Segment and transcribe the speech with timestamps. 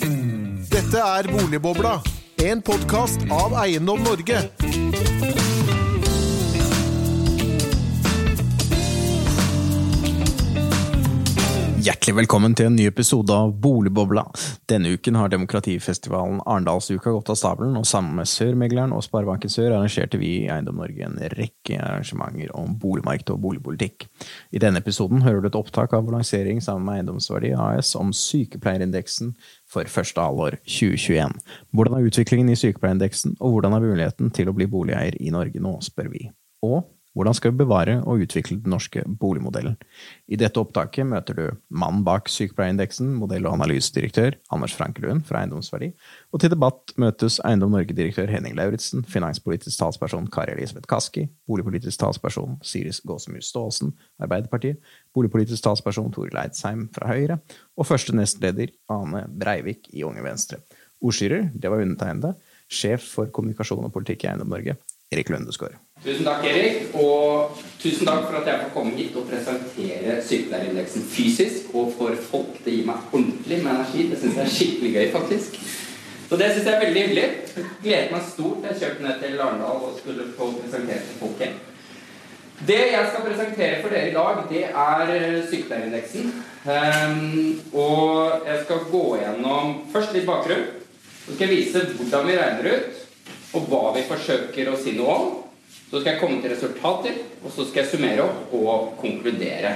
[0.00, 1.98] Dette er Boligbobla,
[2.44, 4.38] en podkast av Eiendom Norge.
[11.80, 14.24] Hjertelig velkommen til en ny episode av Boligbobla.
[14.68, 19.74] Denne uken har demokratifestivalen Arendalsuka gått av stabelen, og sammen med Sørmegleren og Sparebanken Sør
[19.76, 24.08] arrangerte vi i Eiendom Norge en rekke arrangementer om boligmarked og boligpolitikk.
[24.52, 29.32] I denne episoden hører du et opptak av lansering sammen med Eiendomsverdi AS om sykepleierindeksen
[29.70, 31.36] for første halvår 2021.
[31.70, 35.62] Hvordan er utviklingen i sykepleierindeksen, og hvordan er muligheten til å bli boligeier i Norge
[35.62, 36.26] nå, spør vi.
[36.66, 36.82] Og
[37.18, 39.74] hvordan skal vi bevare og utvikle den norske boligmodellen?
[40.30, 45.90] I dette opptaket møter du mannen bak sykepleierindeksen, modell- og analysedirektør Anders Frankelund fra Eiendomsverdi,
[46.30, 52.60] og til debatt møtes Eiendom Norge-direktør Henning Lauritzen, finanspolitisk talsperson Kari Elisabeth Kaski, boligpolitisk talsperson
[52.62, 54.78] Siris Gåsemyr Staalesen, Arbeiderpartiet,
[55.16, 57.40] boligpolitisk talsperson Toril Eidsheim fra Høyre,
[57.76, 60.60] og første nestleder Ane Breivik i Unge Venstre.
[61.00, 62.34] Ordstyrer, det var undertegnede,
[62.70, 64.76] sjef for kommunikasjon og politikk i Eiendom Norge,
[65.10, 65.74] Erik Lundesgaard.
[66.04, 66.92] Tusen takk, Erik.
[66.94, 72.14] Og tusen takk for at jeg får komme hit og presentere sykepleierindeksen fysisk og for
[72.30, 72.60] folk.
[72.64, 74.06] Det gir meg ordentlig med energi.
[74.12, 75.58] Det syns jeg er skikkelig gøy, faktisk.
[76.30, 77.26] Så det syns jeg er veldig hyggelig.
[77.82, 78.62] Gleder meg stort.
[78.68, 81.69] Jeg kjørte ned til Arendal og skulle få presentert til folket.
[82.66, 85.12] Det jeg skal presentere for dere i dag, det er
[85.48, 86.32] sykepleierindeksen.
[86.68, 90.66] Um, og jeg skal gå gjennom først litt bakgrunn.
[91.24, 92.98] Så skal jeg vise hvordan vi regner ut
[93.56, 95.30] og hva vi forsøker å si noe om.
[95.90, 99.72] Så skal jeg komme til resultater, og så skal jeg summere opp og konkludere.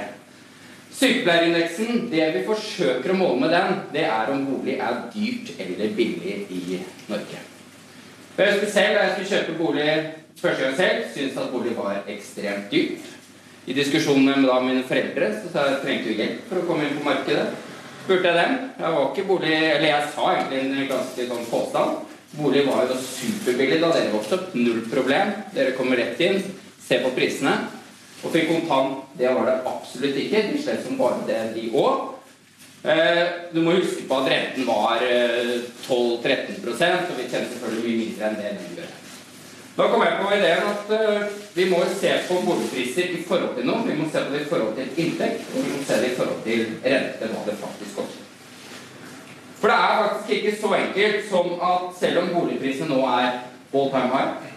[0.94, 5.96] Sykepleierindeksen, det vi forsøker å måle med den, det er om bolig er dyrt eller
[5.96, 7.40] billig i Norge.
[8.36, 9.88] Jeg husker selv, Da jeg skulle kjøpe bolig
[10.40, 13.12] første gang selv, syntes at bolig var ekstremt dyrt.
[13.66, 16.98] I diskusjonene med mine foreldre så sa jeg trengte jo hjelp for å komme inn
[16.98, 17.46] på markedet.
[18.04, 18.58] Spurte jeg dem.
[18.76, 22.02] Jeg var ikke bolig, eller jeg sa egentlig en ganske sånn påstand.
[22.34, 24.50] Bolig var jo superbillig da dere vokste opp.
[24.58, 25.32] Null problem.
[25.54, 26.42] Dere kommer rett inn,
[26.84, 27.54] ser på prisene.
[28.24, 29.06] Og fikk kontant.
[29.16, 30.42] Det var det absolutt ikke.
[30.50, 32.10] De slet som bare det, de òg.
[33.54, 35.00] Du må huske på at renten var
[35.86, 38.92] 12-13% og vi tjente selvfølgelig mye mindre enn det de gjør.
[39.76, 40.90] Da kom jeg på ideen at
[41.54, 43.82] vi må se på boligpriser i forhold til noe.
[43.86, 46.18] Vi må se på det i forhold til inntekt, og vi må se det i
[46.18, 48.20] forhold til rente, hva det faktisk koster.
[49.58, 53.40] For det er faktisk ikke så enkelt som at selv om boligprisene nå er
[53.74, 54.50] all time high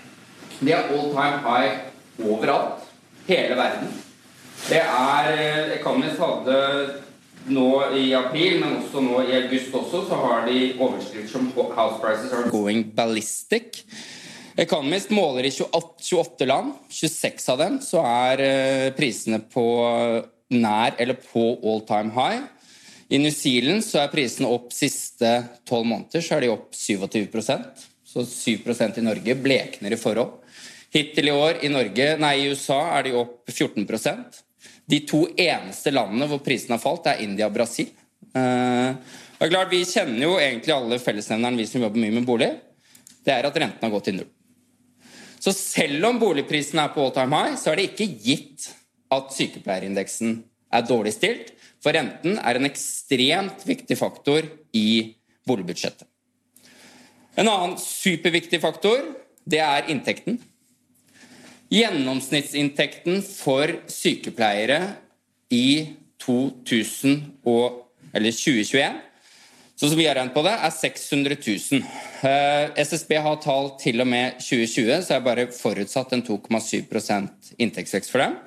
[0.60, 2.86] De er all time high overalt.
[3.28, 3.90] Hele verden.
[4.70, 6.60] Det er Economist hadde
[7.48, 12.02] nå i april, men også nå i august også, så har de overskrifter som 'House
[12.02, 13.86] prices are going ballistic'.
[14.58, 16.74] Economist måler i 28 land.
[16.90, 18.42] 26 av dem så er
[18.98, 19.66] prisene på
[20.50, 22.42] nær eller på all time high.
[23.08, 25.30] I New Zealand så er prisene opp siste
[25.68, 30.42] tolv måneder, så er de opp 27% Så 7% i Norge blekner i forhold.
[30.92, 34.42] Hittil i år i, Norge, nei, i USA er de opp 14%
[34.88, 37.92] De to eneste landene hvor prisene har falt, er India og Brasil.
[38.34, 42.50] Det er klart, Vi kjenner jo egentlig alle fellesnevneren, vi som jobber mye med bolig.
[43.24, 44.32] Det er at renten har gått til null.
[45.40, 48.70] Så selv om boligprisen er på all time high, så er det ikke gitt
[49.14, 50.42] at sykepleierindeksen
[50.74, 51.54] er dårlig stilt.
[51.84, 55.16] For renten er en ekstremt viktig faktor i
[55.48, 56.08] boligbudsjettet.
[57.38, 59.04] En annen superviktig faktor,
[59.46, 60.40] det er inntekten.
[61.70, 64.96] Gjennomsnittsinntekten for sykepleiere
[65.54, 65.94] i
[66.24, 67.84] 2000 og,
[68.16, 69.07] eller 2021
[69.78, 71.86] sånn som vi har regnet på det, er 600 000.
[72.82, 78.26] SSB har tall til og med 2020, så jeg bare forutsatt en 2,7% inntektsvekst for
[78.26, 78.38] dem.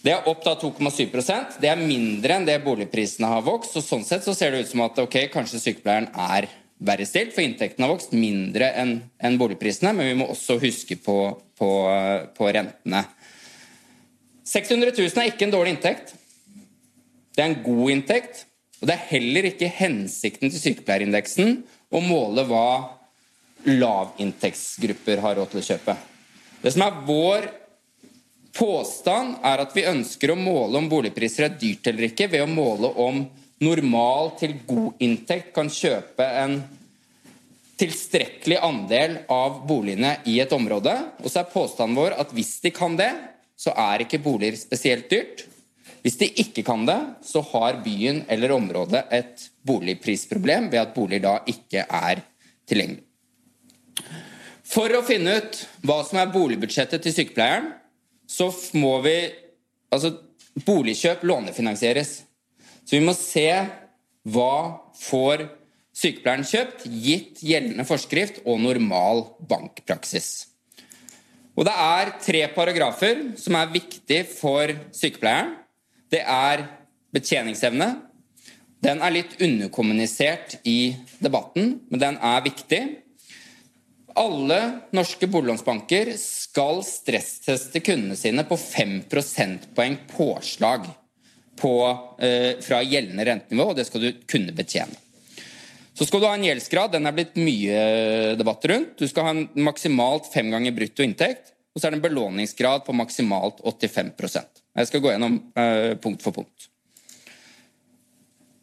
[0.00, 3.76] Det er opp da 2,7 Det er mindre enn det boligprisene har vokst.
[3.76, 6.48] og Sånn sett så ser det ut som at ok, kanskje sykepleieren er
[6.80, 10.96] verre stilt, for inntekten har vokst mindre enn en boligprisene, men vi må også huske
[10.96, 11.16] på,
[11.60, 11.70] på,
[12.36, 13.04] på rentene.
[14.48, 16.14] 600 000 er ikke en dårlig inntekt.
[17.36, 18.46] Det er en god inntekt.
[18.80, 21.58] Og det er heller ikke hensikten til sykepleierindeksen
[21.92, 22.66] å måle hva
[23.68, 25.96] lavinntektsgrupper har råd til å kjøpe.
[26.60, 27.48] Det som er vår
[28.56, 32.50] påstand, er at vi ønsker å måle om boligpriser er dyrt eller ikke, ved å
[32.50, 33.22] måle om
[33.60, 36.60] normal til god inntekt kan kjøpe en
[37.80, 40.92] tilstrekkelig andel av boligene i et område.
[41.20, 43.12] Og så er påstanden vår at hvis de kan det,
[43.60, 45.44] så er ikke boliger spesielt dyrt.
[46.00, 51.26] Hvis de ikke kan det, så har byen eller området et boligprisproblem ved at boliger
[51.26, 52.22] da ikke er
[52.68, 53.04] tilgjengelig.
[54.70, 57.72] For å finne ut hva som er boligbudsjettet til sykepleieren,
[58.30, 59.18] så må vi
[59.90, 60.12] Altså,
[60.62, 62.10] boligkjøp lånefinansieres.
[62.86, 63.48] Så vi må se
[64.30, 64.52] hva
[65.00, 65.42] får
[65.98, 70.30] sykepleieren kjøpt, gitt gjeldende forskrift og normal bankpraksis.
[71.58, 75.56] Og det er tre paragrafer som er viktige for sykepleieren.
[76.10, 76.64] Det er
[77.14, 77.90] betjeningsevne.
[78.80, 82.80] Den er litt underkommunisert i debatten, men den er viktig.
[84.18, 84.58] Alle
[84.96, 90.88] norske boliglånsbanker skal stressteste kundene sine på 5 prosentpoeng påslag
[91.60, 91.74] på,
[92.18, 94.96] eh, fra gjeldende rentenivå, og det skal du kunne betjene.
[95.94, 98.96] Så skal du ha en gjeldsgrad, den er blitt mye debatt rundt.
[98.96, 102.86] Du skal ha en maksimalt fem ganger brutto inntekt, og så er det en belåningsgrad
[102.86, 104.14] på maksimalt 85
[104.78, 106.70] Jeg skal gå gjennom eh, punkt for punkt.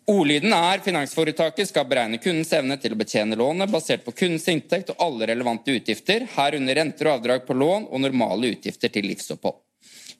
[0.07, 4.93] Ordlyden er finansforetaket skal beregne kundens evne til å betjene lånet basert på kundens inntekt
[4.93, 9.59] og alle relevante utgifter, herunder renter og avdrag på lån og normale utgifter til livsopphold.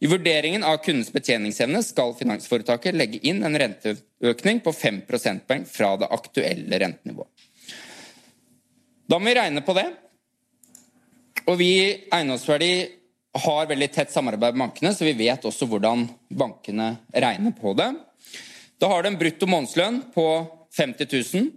[0.04, 5.96] I vurderingen av kundens betjeningsevne skal finansforetaket legge inn en renteøkning på 5 prosentpoeng fra
[6.04, 7.48] det aktuelle rentenivået.
[9.08, 9.88] Da må vi regne på det.
[11.48, 11.72] Og vi
[12.12, 12.74] Eiendomsverdi
[13.44, 17.92] har veldig tett samarbeid med bankene, så vi vet også hvordan bankene regner på det.
[18.78, 20.28] Da har du en brutto månedslønn på
[20.78, 21.50] 50 000.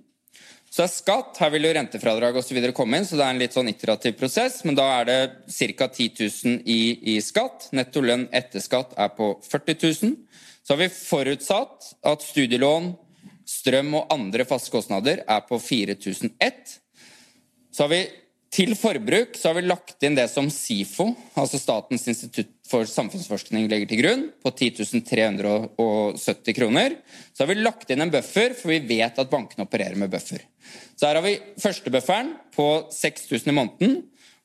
[0.71, 2.59] Så er skatt, her vil jo rentefradrag osv.
[2.77, 4.61] komme inn, så det er en litt sånn iterativ prosess.
[4.65, 5.19] Men da er det
[5.75, 5.89] ca.
[5.91, 6.81] 10 000 i,
[7.13, 7.69] i skatt.
[7.75, 10.15] Netto lønn etter skatt er på 40 000.
[10.63, 12.93] Så har vi forutsatt at studielån,
[13.51, 16.77] strøm og andre faste kostnader er på 4001.
[17.75, 18.05] Så har vi
[18.51, 21.07] til forbruk så har vi lagt inn det som SIFO,
[21.39, 26.97] altså Statens institutt for samfunnsforskning, legger til grunn, på 10 370 kroner.
[27.33, 30.43] Så har vi lagt inn en buffer, for vi vet at bankene opererer med buffer.
[30.99, 33.97] Så her har vi førstebufferen på 6000 i måneden.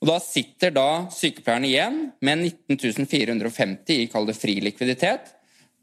[0.02, 5.34] Og da sitter da sykepleierne igjen med 19 450 i kall det fri likviditet.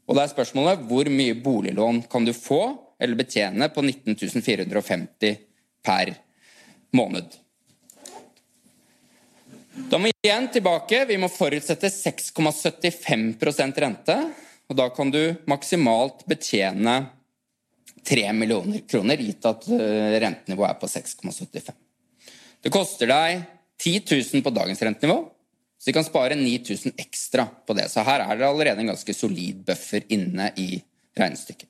[0.07, 2.63] Og da er spørsmålet hvor mye boliglån kan du få
[3.03, 5.39] eller betjene på 19 450
[5.83, 6.15] per
[6.95, 7.42] måned.
[9.73, 11.05] Da må vi igjen tilbake.
[11.09, 14.17] Vi må forutsette 6,75% rente.
[14.69, 16.95] Og da kan du maksimalt betjene
[18.03, 21.71] 3 millioner kroner, gitt at eh, rentenivået er på 6,75.
[22.63, 23.43] Det koster deg
[23.81, 24.01] 10
[24.33, 25.17] 000 på dagens rentenivå,
[25.79, 27.89] så de kan spare 9000 ekstra på det.
[27.91, 30.77] Så her er det allerede en ganske solid buffer inne i
[31.19, 31.67] regnestykket.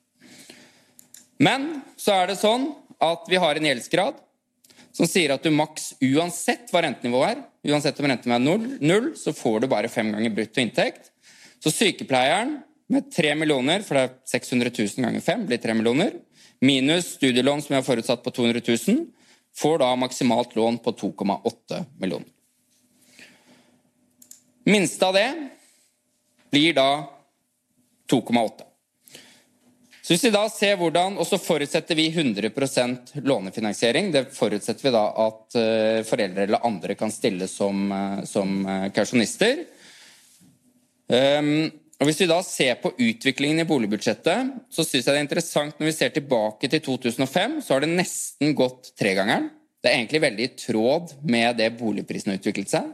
[1.42, 2.68] Men så er det sånn
[3.02, 4.20] at vi har en gjeldsgrad
[4.94, 7.40] som sier at du maks uansett hva rentenivået er,
[7.72, 11.10] uansett om rentenivået er null, null, så får du bare fem ganger brutto inntekt.
[11.62, 12.60] Så sykepleieren
[12.92, 16.14] med tre millioner, for det er 600 000 ganger fem, blir tre millioner,
[16.62, 19.02] minus studielån som vi har forutsatt på 200 000,
[19.54, 22.30] får da maksimalt lån på 2,8 millioner.
[24.64, 25.28] Minste av det
[26.54, 26.88] blir da
[28.10, 28.73] 2,8.
[30.04, 34.10] Så hvis vi da ser hvordan, Og så forutsetter vi 100% lånefinansiering.
[34.12, 38.90] Det forutsetter vi da at uh, foreldre eller andre kan stille som, uh, som uh,
[38.92, 39.64] kausjonister.
[41.08, 41.70] Um,
[42.04, 45.88] Hvis vi da ser på utviklingen i boligbudsjettet, så syns jeg det er interessant når
[45.88, 49.46] vi ser tilbake til 2005, så har det nesten gått tregangeren.
[49.80, 52.90] Det er egentlig veldig i tråd med det boligprisen har utviklet seg.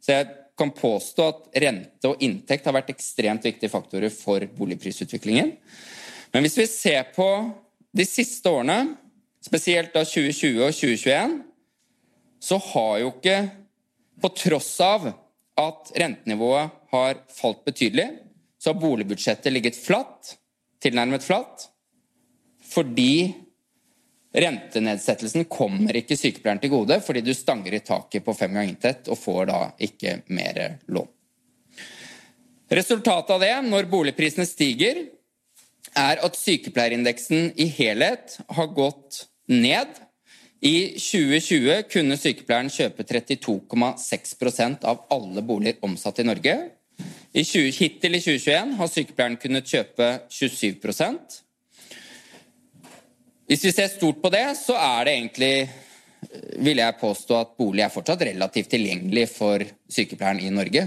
[0.00, 5.56] Så jeg kan påstå at rente og inntekt har vært ekstremt viktige faktorer for boligprisutviklingen.
[6.34, 7.28] Men hvis vi ser på
[7.94, 8.96] de siste årene,
[9.44, 11.36] spesielt da 2020 og 2021,
[12.42, 13.36] så har jo ikke
[14.22, 15.08] På tross av
[15.58, 18.04] at rentenivået har falt betydelig,
[18.62, 20.36] så har boligbudsjettet ligget flatt,
[20.78, 21.64] tilnærmet flatt,
[22.62, 23.34] fordi
[24.38, 29.10] rentenedsettelsen kommer ikke sykepleieren til gode fordi du stanger i taket på fem ganger inntekt
[29.10, 31.10] og får da ikke mer lån.
[32.78, 35.04] Resultatet av det, når boligprisene stiger,
[35.98, 39.90] er at sykepleierindeksen i helhet har gått ned.
[40.64, 46.56] I 2020 kunne sykepleieren kjøpe 32,6% av alle boliger omsatt i Norge.
[47.34, 50.78] I 20, hittil i 2021 har sykepleieren kunnet kjøpe 27
[53.46, 55.54] Hvis vi ser stort på det, så er det egentlig
[56.64, 60.86] vil jeg påstå at bolig er fortsatt relativt tilgjengelig for sykepleieren i Norge.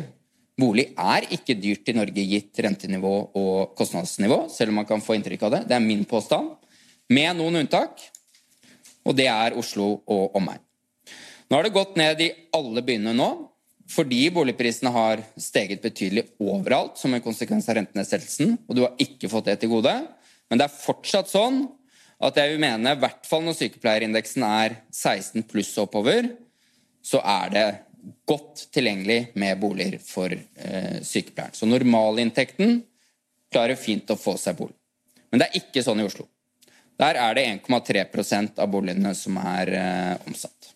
[0.57, 5.17] Bolig er ikke dyrt i Norge gitt rentenivå og kostnadsnivå, selv om man kan få
[5.17, 5.59] inntrykk av det.
[5.69, 6.55] Det er min påstand,
[7.13, 8.01] med noen unntak,
[9.07, 10.63] og det er Oslo og omegn.
[11.47, 13.29] Nå har det gått ned i alle byene nå,
[13.87, 19.29] fordi boligprisene har steget betydelig overalt som en konsekvens av rentenedsettelsen, og du har ikke
[19.31, 19.93] fått det til gode.
[20.49, 21.67] Men det er fortsatt sånn
[22.17, 26.33] at jeg vil mene, i hvert fall når sykepleierindeksen er 16 pluss oppover,
[27.05, 27.67] så er det
[28.27, 31.55] godt tilgjengelig med boliger for eh, sykepleieren.
[31.55, 32.81] Så normalinntekten
[33.51, 34.75] klarer fint å få seg bolig.
[35.31, 36.27] Men det er ikke sånn i Oslo.
[36.97, 40.73] Der er det 1,3% av boligene som er eh, omsatt.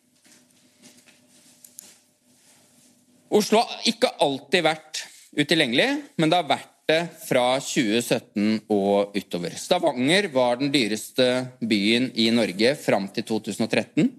[3.31, 9.55] Oslo har ikke alltid vært utilgjengelig, men det har vært det fra 2017 og utover.
[9.55, 11.27] Stavanger var den dyreste
[11.63, 14.09] byen i Norge fram til 2013.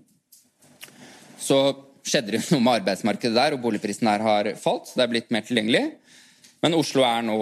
[1.42, 1.58] Så
[2.06, 4.88] skjedde det noe med arbeidsmarkedet der, og boligprisen der har falt.
[4.88, 5.84] så det er blitt mer tilgjengelig.
[6.62, 7.38] Men Oslo er nå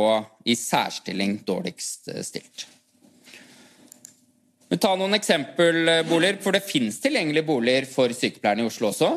[0.48, 2.66] i særstilling dårligst eh, stilt.
[4.70, 9.10] Vi tar noen eksempelboliger, for det finnes tilgjengelige boliger for sykepleierne i Oslo også.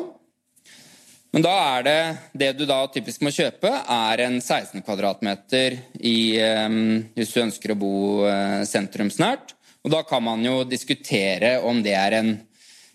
[1.34, 2.00] Men da er det
[2.32, 7.74] Det du da typisk må kjøpe, er en 16 kvadratmeter i, um, hvis du ønsker
[7.74, 7.94] å bo
[8.26, 9.54] uh, sentrumsnært.
[9.84, 12.34] Og da kan man jo diskutere om det er en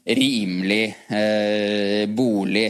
[0.10, 2.70] rimelig eh, bolig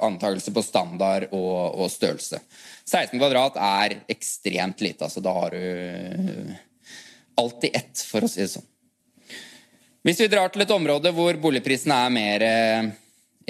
[0.00, 2.40] antakelse på standard og, og, størrelse.
[2.88, 5.06] 16 kvadrat er ekstremt lite.
[5.06, 6.54] altså Da har du
[7.40, 8.66] alltid ett, for å si det sånn.
[10.02, 12.90] Hvis vi drar til et område hvor boligprisen er mer eh,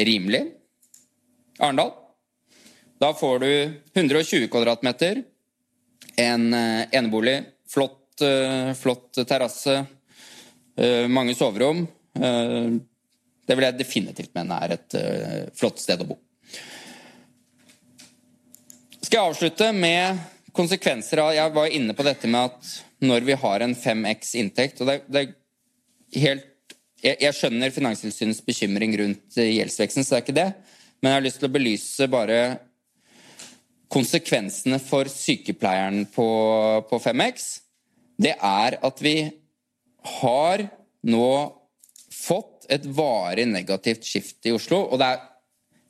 [0.04, 0.44] rimelig
[1.60, 1.92] Arendal.
[2.98, 5.22] Da får du 120 kvadratmeter,
[6.16, 9.84] en eh, enebolig, flott, eh, flott terrasse,
[10.76, 11.86] eh, mange soverom.
[13.50, 14.94] Det vil jeg definitivt mene er et
[15.58, 16.16] flott sted å bo.
[19.00, 20.20] Skal jeg avslutte med
[20.54, 22.70] konsekvenser av Jeg var inne på dette med at
[23.02, 26.46] når vi har en 5X inntekt og det, det er helt
[27.00, 30.48] jeg, jeg skjønner Finanstilsynets bekymring rundt gjeldsveksten, så det er ikke det.
[31.00, 32.40] Men jeg har lyst til å belyse bare
[33.90, 36.26] konsekvensene for sykepleieren på,
[36.90, 37.46] på 5X.
[38.20, 39.14] Det er at vi
[40.20, 40.66] har
[41.08, 41.30] nå
[42.20, 44.84] fått et varig negativt skift i Oslo.
[44.90, 45.26] og det er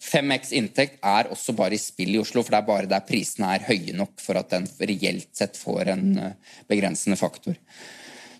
[0.01, 3.51] 5X inntekt er også bare i spill i Oslo, for det er bare der prisene
[3.53, 7.59] er høye nok for at den reelt sett får en eh, begrensende faktor.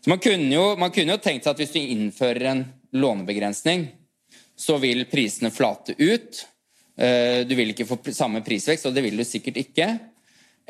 [0.01, 2.63] Så Man kunne jo, man kunne jo tenkt seg at hvis du innfører en
[2.97, 3.91] lånebegrensning,
[4.57, 6.41] så vil prisene flate ut.
[6.97, 9.91] Eh, du vil ikke få samme prisvekst, og det vil du sikkert ikke.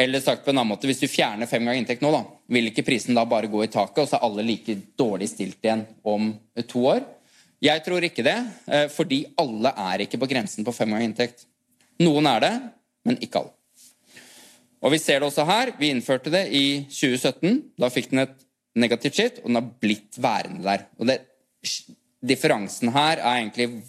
[0.01, 2.71] Eller sagt på en annen måte, Hvis du fjerner fem ganger inntekt nå, da, vil
[2.71, 5.85] ikke prisen da bare gå i taket, og så er alle like dårlig stilt igjen
[6.09, 6.33] om
[6.71, 7.05] to år?
[7.61, 8.39] Jeg tror ikke det,
[8.73, 11.45] eh, fordi alle er ikke på grensen på fem ganger inntekt.
[12.01, 12.55] Noen er det,
[13.05, 13.53] men ikke alle.
[14.81, 15.75] Og Vi ser det også her.
[15.79, 17.73] Vi innførte det i 2017.
[17.77, 18.37] Da fikk den et
[18.75, 20.87] negativt skitt, og den har blitt værende der.
[20.99, 21.21] Og det,
[22.25, 23.83] Differansen her er egentlig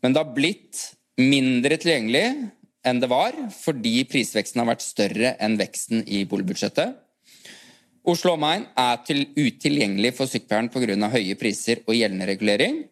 [0.05, 0.83] Men det har blitt
[1.19, 2.27] mindre tilgjengelig
[2.85, 6.95] enn det var, fordi prisveksten har vært større enn veksten i boligbudsjettet.
[8.05, 11.09] Oslo omegn er til utilgjengelig for sykepleieren pga.
[11.09, 12.83] høye priser og gjeldende regulering.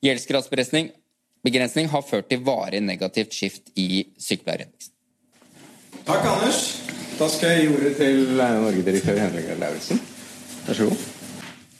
[0.00, 4.92] Gjeldsgradsbegrensning har ført til varig negativt skift i sykepleierindeksen.
[6.04, 6.62] Takk, Anders.
[7.18, 10.00] Da skal jeg gi ordet til Norge-direktør Henrik Lauritzen.
[10.64, 11.04] Vær så god.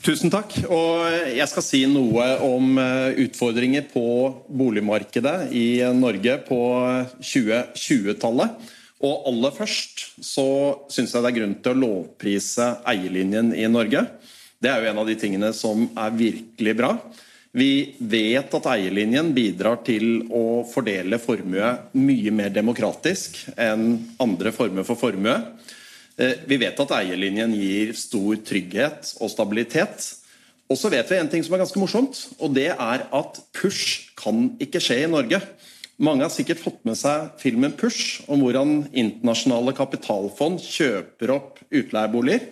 [0.04, 0.52] Tusen takk.
[0.68, 4.04] Og jeg skal si noe om eh, utfordringer på
[4.52, 6.60] boligmarkedet i Norge på
[7.16, 8.72] 2020-tallet.
[9.04, 10.46] Og aller først så
[10.92, 14.06] syns jeg det er grunn til å lovprise eierlinjen i Norge.
[14.56, 16.94] Det er jo en av de tingene som er virkelig bra.
[17.54, 21.68] Vi vet at eierlinjen bidrar til å fordele formue
[22.00, 25.36] mye mer demokratisk enn andre former for formue.
[26.16, 30.08] Eh, vi vet at eierlinjen gir stor trygghet og stabilitet.
[30.66, 34.10] Og så vet vi en ting som er ganske morsomt, og det er at push
[34.18, 35.42] kan ikke skje i Norge.
[36.02, 42.48] Mange har sikkert fått med seg filmen 'Push', om hvordan internasjonale kapitalfond kjøper opp utleieboliger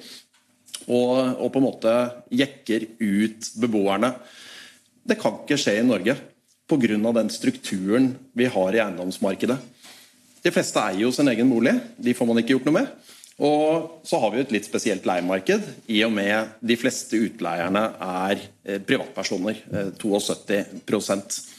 [0.87, 1.94] og, og, på en måte
[2.30, 4.12] jekker ut beboerne.
[5.02, 6.14] Det kan ikke skje i Norge
[6.70, 7.12] pga.
[7.12, 9.58] den strukturen vi har i eiendomsmarkedet.
[10.42, 11.75] De fleste eier jo sin egen bolig.
[11.99, 12.87] De får man ikke gjort noe med.
[13.42, 18.38] Og så har vi et litt spesielt leiemarked, i og med de fleste utleierne er
[18.38, 19.62] eh, privatpersoner.
[19.99, 21.51] 72 eh,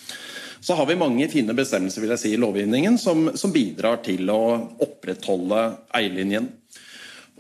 [0.64, 4.30] Så har vi mange fine bestemmelser vil jeg si, i lovgivningen som, som bidrar til
[4.32, 4.44] å
[4.86, 6.48] opprettholde eierlinjen.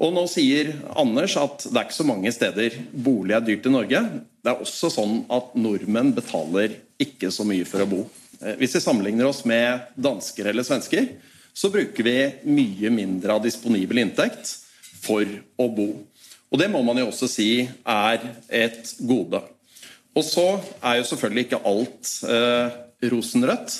[0.03, 3.71] Og nå sier Anders at det er ikke så mange steder bolig er dyrt i
[3.71, 4.01] Norge.
[4.43, 8.01] Det er også sånn at nordmenn betaler ikke så mye for å bo.
[8.41, 11.13] Eh, hvis vi sammenligner oss med dansker eller svensker,
[11.55, 12.17] så bruker vi
[12.51, 14.57] mye mindre av disponibel inntekt
[14.99, 15.93] for å bo.
[16.51, 17.51] Og Det må man jo også si
[17.87, 19.39] er et gode.
[20.13, 20.49] Og så
[20.83, 23.73] er jo selvfølgelig ikke alt eh, rosenrødt.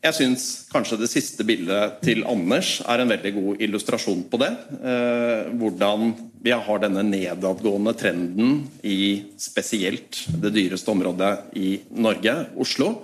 [0.00, 4.50] jeg syns kanskje det siste bildet til Anders er en veldig god illustrasjon på det.
[4.80, 12.94] Eh, hvordan vi har denne nedadgående trenden i spesielt det dyreste området i Norge, Oslo.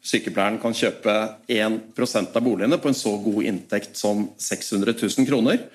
[0.00, 1.14] Sykepleieren kan kjøpe
[1.50, 5.66] 1% av boligene på en så god inntekt som 600 000 kroner.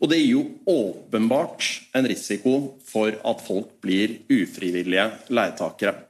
[0.00, 1.66] Og det gir jo åpenbart
[1.96, 2.54] en risiko
[2.88, 6.09] for at folk blir ufrivillige leietakere.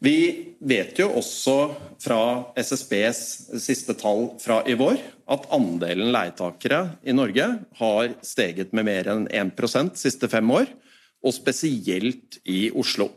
[0.00, 1.54] Vi vet jo også
[2.00, 2.20] fra
[2.56, 3.20] SSBs
[3.60, 4.96] siste tall fra i vår
[5.30, 10.72] at andelen leietakere i Norge har steget med mer enn 1 de siste fem år,
[11.20, 13.10] og spesielt i Oslo.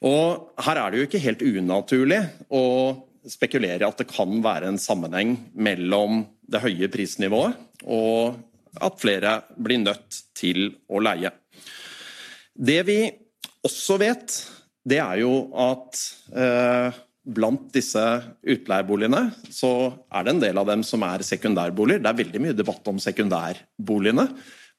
[0.00, 2.64] Og her er det jo ikke helt unaturlig å
[3.28, 8.38] spekulere at det kan være en sammenheng mellom det høye prisnivået og
[8.80, 11.34] at flere blir nødt til å leie.
[12.54, 13.02] Det vi
[13.66, 14.38] også vet,
[14.88, 16.00] det er jo at
[16.32, 16.96] eh,
[17.28, 18.04] blant disse
[18.48, 19.72] utleieboligene så
[20.08, 22.00] er det en del av dem som er sekundærboliger.
[22.04, 24.26] Det er veldig mye debatt om sekundærboligene.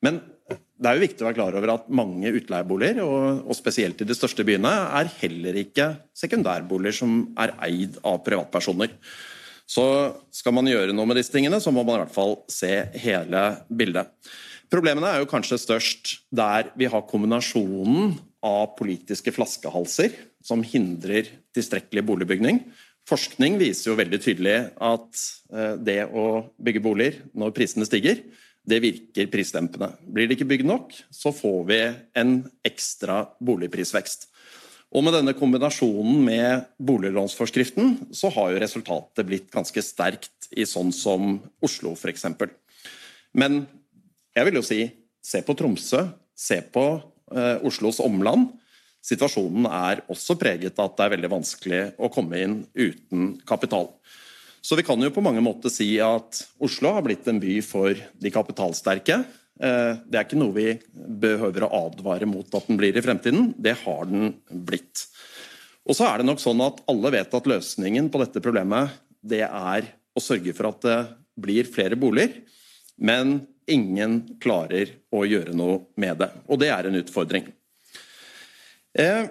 [0.06, 4.00] Men det er jo viktig å være klar over at mange utleieboliger, og, og spesielt
[4.02, 8.96] i de største byene, er heller ikke sekundærboliger som er eid av privatpersoner.
[9.70, 9.84] Så
[10.34, 12.72] skal man gjøre noe med disse tingene, så må man i hvert fall se
[13.04, 14.10] hele bildet.
[14.70, 20.14] Problemene er jo kanskje størst der vi har kombinasjonen av politiske flaskehalser
[20.46, 22.62] som hindrer tilstrekkelig boligbygning.
[23.10, 28.22] Forskning viser jo veldig tydelig at eh, det å bygge boliger når prisene stiger,
[28.70, 29.94] det virker prisdempende.
[30.06, 31.80] Blir det ikke bygd nok, så får vi
[32.22, 32.34] en
[32.68, 34.28] ekstra boligprisvekst.
[34.90, 40.90] Og med denne kombinasjonen med boliglånsforskriften, så har jo resultatet blitt ganske sterkt i sånn
[40.94, 42.26] som Oslo f.eks.
[43.38, 43.62] Men
[44.34, 44.82] jeg vil jo si
[45.22, 46.86] se på Tromsø, se på
[47.66, 48.50] Oslos omland.
[49.06, 53.88] Situasjonen er også preget av at det er veldig vanskelig å komme inn uten kapital.
[54.62, 57.96] Så vi kan jo på mange måter si at Oslo har blitt en by for
[57.96, 59.22] de kapitalsterke.
[59.60, 63.54] Eh, det er ikke noe vi behøver å advare mot at den blir i fremtiden.
[63.56, 65.06] Det har den blitt.
[65.88, 69.46] Og så er det nok sånn at alle vet at løsningen på dette problemet det
[69.48, 71.00] er å sørge for at det
[71.40, 72.42] blir flere boliger.
[73.00, 73.40] Men
[73.72, 76.30] ingen klarer å gjøre noe med det.
[76.50, 77.50] Og det er en utfordring.
[78.98, 79.26] Eh,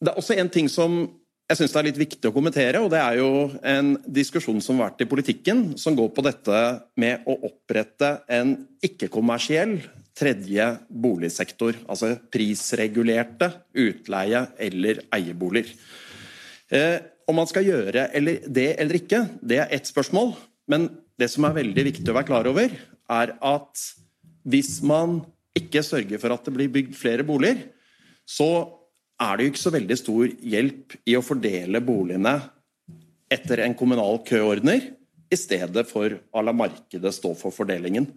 [0.00, 1.02] det er også en ting som
[1.50, 3.30] jeg syns er litt viktig å kommentere, og det er jo
[3.66, 6.60] en diskusjon som har vært i politikken, som går på dette
[7.02, 8.52] med å opprette en
[8.86, 9.80] ikke-kommersiell
[10.14, 11.74] tredje boligsektor.
[11.90, 15.74] Altså prisregulerte utleie- eller eieboliger.
[16.70, 18.06] Eh, om man skal gjøre det
[18.78, 20.36] eller ikke, det er ett spørsmål.
[20.70, 20.86] Men
[21.20, 22.72] det som er veldig viktig å være klar over,
[23.10, 23.82] er at
[24.48, 25.20] hvis man
[25.56, 27.66] ikke sørger for at det blir bygd flere boliger,
[28.24, 28.48] så
[29.20, 32.38] er det jo ikke så veldig stor hjelp i å fordele boligene
[33.30, 34.94] etter en kommunal køordner,
[35.30, 38.08] i stedet for å la markedet stå for fordelingen.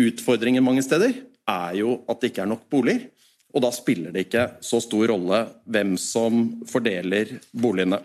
[0.00, 1.12] Utfordringen mange steder
[1.44, 3.10] er jo at det ikke er nok boliger,
[3.52, 7.98] og da spiller det ikke så stor rolle hvem som fordeler boligene.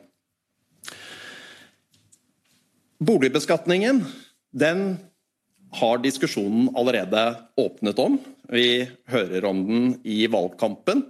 [2.99, 4.01] Boligbeskatningen
[4.55, 4.97] den
[5.77, 7.23] har diskusjonen allerede
[7.59, 8.17] åpnet om.
[8.49, 11.03] Vi hører om den i valgkampen.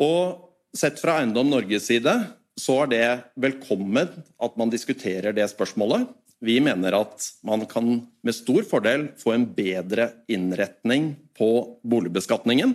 [0.00, 2.14] Og sett fra Eiendom Norges side
[2.56, 4.08] så er det velkommen
[4.40, 6.08] at man diskuterer det spørsmålet.
[6.40, 11.50] Vi mener at man kan med stor fordel få en bedre innretning på
[11.84, 12.74] boligbeskatningen.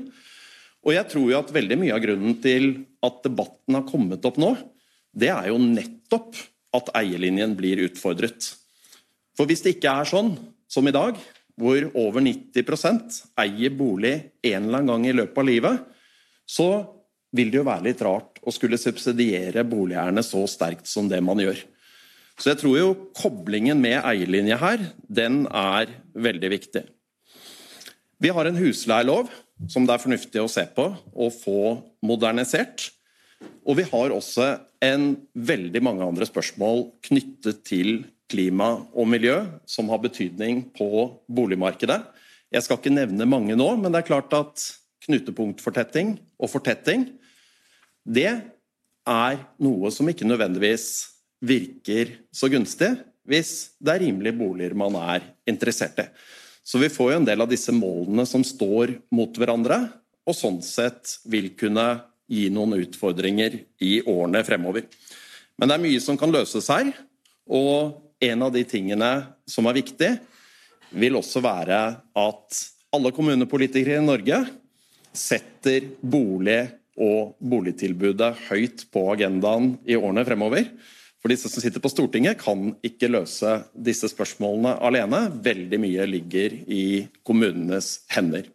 [0.82, 2.72] Og jeg tror jo at veldig mye av grunnen til
[3.06, 4.56] at debatten har kommet opp nå,
[5.14, 6.40] det er jo nettopp
[6.78, 8.54] at eierlinjen blir utfordret.
[9.42, 10.36] For hvis det ikke er sånn,
[10.70, 11.16] som i dag,
[11.58, 14.12] hvor over 90% eier bolig
[14.46, 15.80] en eller annen gang i løpet av livet,
[16.46, 16.68] så
[17.34, 21.42] vil det jo være litt rart å skulle subsidiere boligeierne så sterkt som det man
[21.42, 21.58] gjør.
[22.38, 26.86] Så jeg tror jo koblingen med eierlinje her, den er veldig viktig.
[28.22, 29.34] Vi har en husleielov
[29.66, 31.62] som det er fornuftig å se på og få
[32.06, 32.92] modernisert.
[33.66, 34.54] Og vi har også
[34.86, 42.00] en veldig mange andre spørsmål knyttet til klima og miljø som har betydning på boligmarkedet.
[42.52, 44.64] Jeg skal ikke nevne mange nå, men det er klart at
[45.06, 47.08] knutepunktfortetting og fortetting
[48.06, 50.86] det er noe som ikke nødvendigvis
[51.42, 52.92] virker så gunstig
[53.30, 56.08] hvis det er rimelige boliger man er interessert i.
[56.64, 59.80] Så vi får jo en del av disse målene som står mot hverandre,
[60.26, 64.86] og sånn sett vil kunne gi noen utfordringer i årene fremover.
[65.58, 66.92] Men det er mye som kan løses her,
[67.50, 69.12] og en av de tingene
[69.50, 70.12] som er viktig,
[70.92, 71.80] vil også være
[72.20, 74.42] at alle kommunepolitikere i Norge
[75.16, 76.60] setter bolig
[77.02, 80.68] og boligtilbudet høyt på agendaen i årene fremover.
[81.22, 85.28] For disse som sitter på Stortinget, kan ikke løse disse spørsmålene alene.
[85.44, 86.86] Veldig mye ligger i
[87.26, 88.50] kommunenes hender.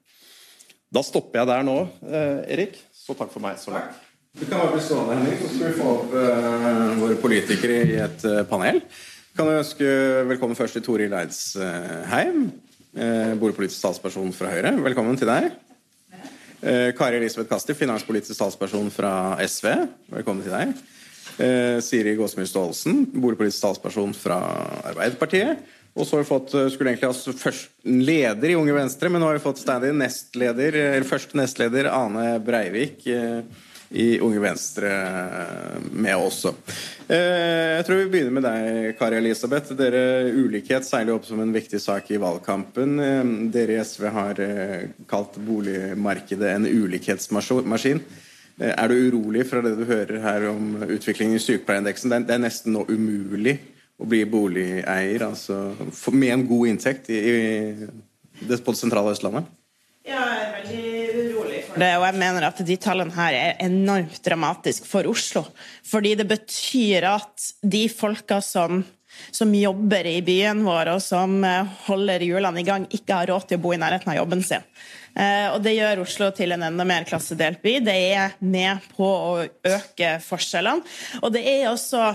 [0.91, 2.79] Da stopper jeg der nå, eh, Erik.
[2.95, 4.03] Så takk for meg så langt.
[4.37, 7.95] Du kan bare bli stående, Henning, så skal vi få opp uh, våre politikere i
[8.05, 8.83] et uh, panel.
[9.37, 9.89] Kan jeg ønske
[10.31, 12.47] velkommen først til Toril Eidsheim,
[12.97, 14.71] bordpolitisk boligpolitisk talsperson fra Høyre.
[14.81, 15.51] Velkommen til deg.
[16.63, 19.11] Uh, Kari Elisabeth Kasti, finanspolitisk talsperson fra
[19.45, 19.69] SV.
[20.15, 20.73] Velkommen til deg.
[21.37, 24.41] Uh, Siri Gåsemyr Staalesen, boligpolitisk talsperson fra
[24.95, 25.61] Arbeiderpartiet.
[25.93, 29.29] Og så har vi fått, skulle egentlig ha først leder i Unge Venstre, men nå
[29.29, 33.05] har vi fått stand nestleder, eller første nestleder, Ane Breivik.
[33.91, 34.91] I Unge Venstre
[35.93, 36.53] med også.
[37.07, 39.77] Eh, jeg tror vi begynner med deg, Kari Elisabeth.
[39.79, 42.99] Dere Ulikhet seiler opp som en viktig sak i valgkampen.
[43.03, 48.03] Eh, dere i SV har eh, kalt boligmarkedet en ulikhetsmaskin.
[48.57, 52.15] Er du urolig fra det du hører her om utviklingen i sykepleierindeksen?
[52.25, 53.59] Det er nesten nå umulig
[54.01, 55.61] å bli boligeier altså,
[56.13, 57.89] med en god inntekt i, i,
[58.41, 59.49] på det sentrale Østlandet?
[60.07, 60.86] Ja, jeg er veldig
[61.81, 61.93] det.
[61.99, 65.45] Og jeg mener at de tallene her er enormt dramatiske for Oslo.
[65.87, 68.83] Fordi det betyr at de folka som,
[69.31, 73.51] som jobber i byen vår, og som eh, holder hjulene i gang, ikke har råd
[73.51, 74.65] til å bo i nærheten av jobben sin.
[75.17, 77.79] Eh, og Det gjør Oslo til en enda mer klassedelt by.
[77.85, 80.97] Det er med på å øke forskjellene.
[81.23, 82.11] Og det er også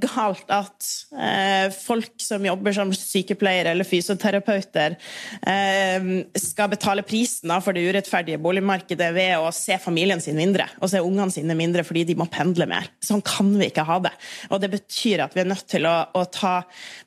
[0.00, 4.96] galt at eh, folk som jobber som sykepleiere eller fysioterapeuter,
[5.42, 6.06] eh,
[6.40, 11.02] skal betale prisen for det urettferdige boligmarkedet ved å se familien sin mindre og se
[11.04, 12.88] ungene sine mindre fordi de må pendle mer.
[13.04, 14.14] Sånn kan vi ikke ha det.
[14.50, 16.60] Og Det betyr at vi er nødt til å, å ta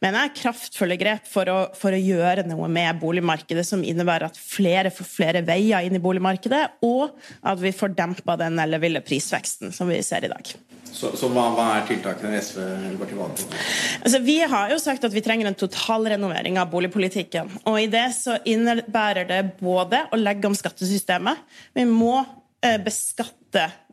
[0.04, 4.40] mener jeg, kraftfulle grep for å, for å, gjøre noe med boligmarkedet, som innebærer at
[4.40, 9.74] flere får flere veier inn i boligmarkedet, og at vi får dempa den elleville prisveksten
[9.76, 10.54] som vi ser i dag.
[10.94, 12.62] Så, så hva, hva, er tiltakene SV
[13.00, 13.62] går til valg på?
[14.04, 17.52] Altså, vi har jo sagt at vi trenger en totalrenovering av boligpolitikken.
[17.70, 21.42] Og i det så innebærer det både å legge om skattesystemet.
[21.78, 22.20] Vi må
[22.64, 23.43] eh, beskatte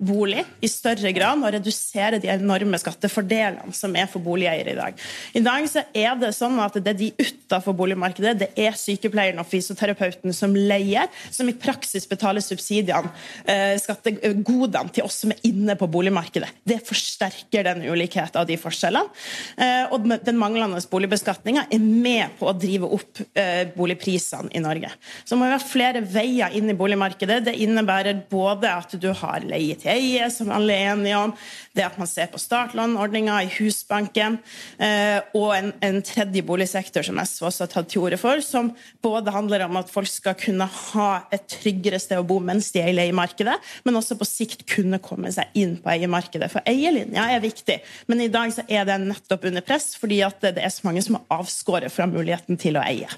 [0.01, 5.03] bolig i større grad og redusere de enorme skattefordelene som er for boligeiere i dag.
[5.37, 9.43] I dag så er det sånn at det er de utenfor boligmarkedet, det er sykepleieren
[9.43, 13.13] og fysioterapeuten som leier, som i praksis betaler subsidiene,
[13.45, 16.49] eh, skattegodene til oss som er inne på boligmarkedet.
[16.65, 19.13] Det forsterker den ulikheten av de forskjellene.
[19.61, 24.91] Eh, og den manglende boligbeskatninga er med på å drive opp eh, boligprisene i Norge.
[25.25, 27.43] Så må vi ha flere veier inn i boligmarkedet.
[27.47, 31.35] Det innebærer både at du har leie til eie, som alle er enige om,
[31.77, 34.39] det at man ser på startlånordninga i Husbanken,
[34.83, 38.73] eh, og en, en, tredje boligsektor som SV også har tatt til orde for, som
[39.05, 42.83] både handler om at folk skal kunne ha et tryggere sted å bo mens de
[42.83, 46.51] er i leiemarkedet, men også på sikt kunne komme seg inn på eiemarkedet.
[46.53, 50.73] For eierlinja er viktig, men i dag er den nettopp under press fordi det er
[50.73, 53.09] så mange som er avskåret fra muligheten til å eie.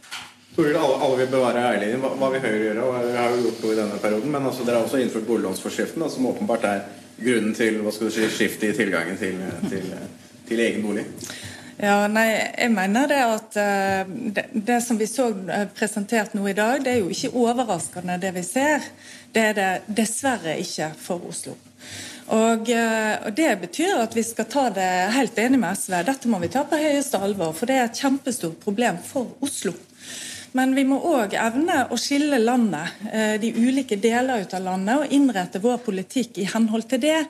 [0.57, 2.03] Toril, alle, alle, vil bevare eierlinjen.
[2.03, 2.83] Hva, hva, vil Høyre gjøre?
[2.85, 5.25] og vi har jo gjort noe i denne perioden, men altså, Dere har også innført
[5.29, 6.83] boliglånsforskriften, som åpenbart er
[7.23, 9.89] grunnen til hva skal du si, skiftet i tilgangen til, til,
[10.49, 11.07] til, egen bolig.
[11.81, 16.45] Ja, nei, jeg mener det at uh, det, det, som vi så uh, presentert nå
[16.51, 18.85] i dag, det er jo ikke overraskende det vi ser.
[19.33, 21.57] Det er det dessverre ikke for Oslo.
[22.29, 25.97] Og, uh, og, Det betyr at vi skal ta det helt enig med SV.
[26.07, 29.73] Dette må vi ta på høyeste alvor, for det er et kjempestort problem for Oslo.
[30.53, 35.01] Men vi må òg evne å skille landet, eh, de ulike deler ut av landet,
[35.01, 37.21] og innrette vår politikk i henhold til det.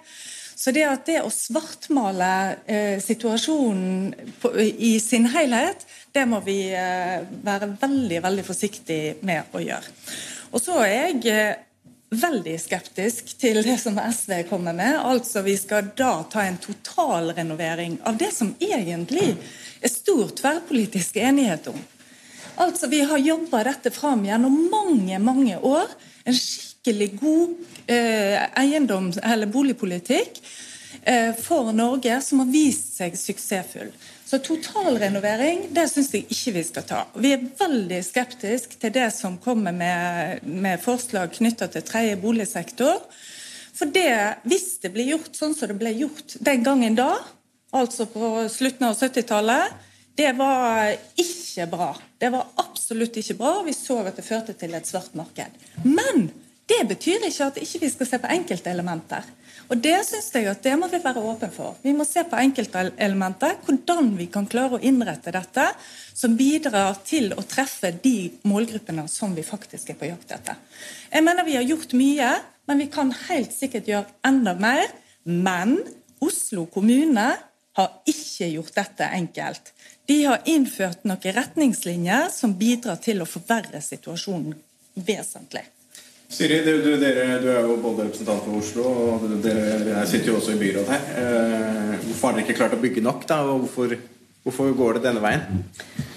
[0.63, 2.31] Så det at det å svartmale
[2.71, 5.83] eh, situasjonen på, i sin helhet,
[6.15, 9.91] det må vi eh, være veldig, veldig forsiktige med å gjøre.
[10.53, 11.65] Og så er jeg eh,
[12.13, 15.01] veldig skeptisk til det som SV kommer med.
[15.01, 19.33] Altså Vi skal da ta en totalrenovering av det som egentlig
[19.83, 21.81] er stor tverrpolitisk enighet om.
[22.57, 25.89] Altså, Vi har jobba dette fram gjennom mange mange år.
[26.25, 27.55] En skikkelig god
[27.87, 30.43] eh, eiendom- eller boligpolitikk
[31.03, 33.93] eh, for Norge som har vist seg suksessfull.
[34.27, 37.01] Så totalrenovering det syns jeg ikke vi skal ta.
[37.21, 43.03] Vi er veldig skeptiske til det som kommer med, med forslag knytta til tredje boligsektor.
[43.77, 47.11] For det, hvis det blir gjort sånn som det ble gjort den gangen da,
[47.73, 49.77] altså på slutten av 70-tallet,
[50.15, 51.91] det var ikke bra.
[52.19, 53.53] Det var absolutt ikke bra.
[53.67, 55.61] Vi så at det førte til et svart marked.
[55.85, 56.29] Men
[56.69, 59.31] det betyr ikke at ikke vi ikke skal se på enkeltelementer.
[59.73, 61.77] Og Det synes jeg at det må vi være åpne for.
[61.83, 65.65] Vi må se på enkeltelementer, hvordan vi kan klare å innrette dette
[66.13, 70.59] som bidrar til å treffe de målgruppene som vi faktisk er på jakt etter.
[71.09, 72.35] Jeg mener vi har gjort mye,
[72.69, 74.93] men vi kan helt sikkert gjøre enda mer.
[75.25, 75.79] Men
[76.23, 77.31] Oslo kommune
[77.79, 79.73] har ikke gjort dette enkelt.
[80.09, 84.57] De har innført noen retningslinjer som bidrar til å forverre situasjonen
[84.95, 85.65] vesentlig.
[86.33, 90.39] Siri, du, du, dere, du, er jo både representant for Oslo, og dere sitter jo
[90.39, 91.03] også i byrådet her.
[91.21, 93.43] Eh, hvorfor har dere ikke klart å bygge nok, da?
[93.53, 93.93] Og hvorfor,
[94.47, 95.61] hvorfor går det denne veien?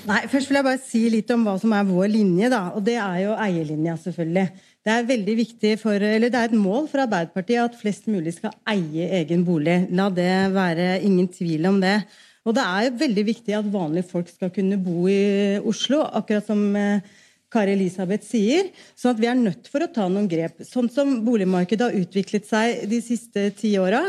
[0.08, 2.52] Nei, Først vil jeg bare si litt om hva som er vår linje.
[2.54, 4.48] da, og Det er jo eierlinja, selvfølgelig.
[4.86, 9.42] Det er for, det er et mål for Arbeiderpartiet at flest mulig skal eie egen
[9.48, 9.88] bolig.
[9.90, 12.04] La det være ingen tvil om det.
[12.46, 16.62] Og det er veldig viktig at vanlige folk skal kunne bo i Oslo, akkurat som
[16.78, 17.02] eh,
[17.50, 18.70] Kari Elisabeth sier.
[18.94, 20.62] sånn at vi er nødt for å ta noen grep.
[20.70, 24.04] Sånn som boligmarkedet har utviklet seg de siste ti åra,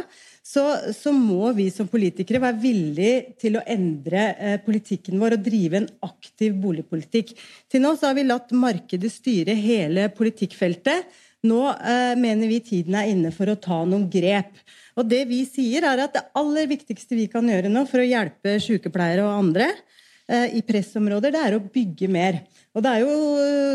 [0.57, 5.45] så, så, må vi som politikere være villige til å endre eh, politikken vår og
[5.45, 7.35] drive en aktiv boligpolitikk.
[7.69, 11.11] Til nå har vi latt markedet styre hele politikkfeltet.
[11.47, 14.57] Nå eh, mener vi tiden er inne for å ta noen grep.
[14.97, 18.09] Og Det vi sier er at det aller viktigste vi kan gjøre nå for å
[18.09, 22.41] hjelpe sykepleiere og andre eh, i pressområder, det er å bygge mer.
[22.77, 23.13] Og det er jo,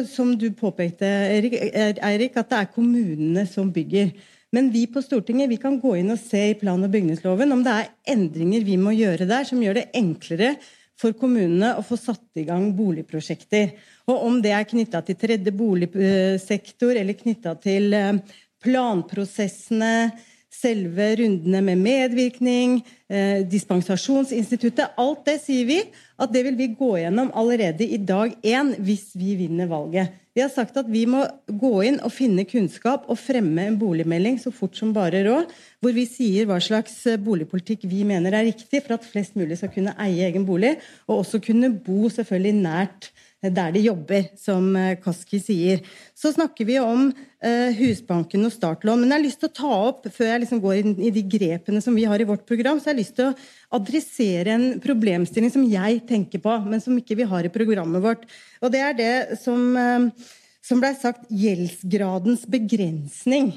[0.10, 4.13] som du påpekte, Eirik, at det er kommunene som bygger.
[4.52, 7.64] Men vi på Stortinget vi kan gå inn og se i plan- og bygningsloven om
[7.64, 10.56] det er endringer vi må gjøre der som gjør det enklere
[11.02, 13.72] for kommunene å få satt i gang boligprosjekter.
[14.12, 18.20] Og om det er knytta til tredje boligsektor eller knytta til eh,
[18.62, 20.12] planprosessene,
[20.52, 25.80] selve rundene med medvirkning, eh, dispensasjonsinstituttet Alt det sier vi
[26.20, 30.12] at det vil vi gå gjennom allerede i dag én hvis vi vinner valget.
[30.32, 34.38] Vi har sagt at vi må gå inn og finne kunnskap og fremme en boligmelding
[34.40, 35.50] så fort som bare råd,
[35.84, 39.74] hvor vi sier hva slags boligpolitikk vi mener er riktig for at flest mulig skal
[39.74, 40.78] kunne eie egen bolig,
[41.10, 43.12] og også kunne bo selvfølgelig nært
[43.49, 45.80] der de jobber, som eh, Kaski sier.
[46.17, 49.01] Så snakker vi om uh, Husbanken og startlån.
[49.01, 51.23] Men jeg har lyst til å ta opp, før jeg liksom går inn i de
[51.25, 54.67] grepene som vi har i vårt program, så jeg har lyst til å adressere en
[54.84, 58.30] problemstilling som jeg tenker på, men som ikke vi har i programmet vårt.
[58.62, 63.56] Og det er det som, uh, som blei sagt gjeldsgradens begrensning.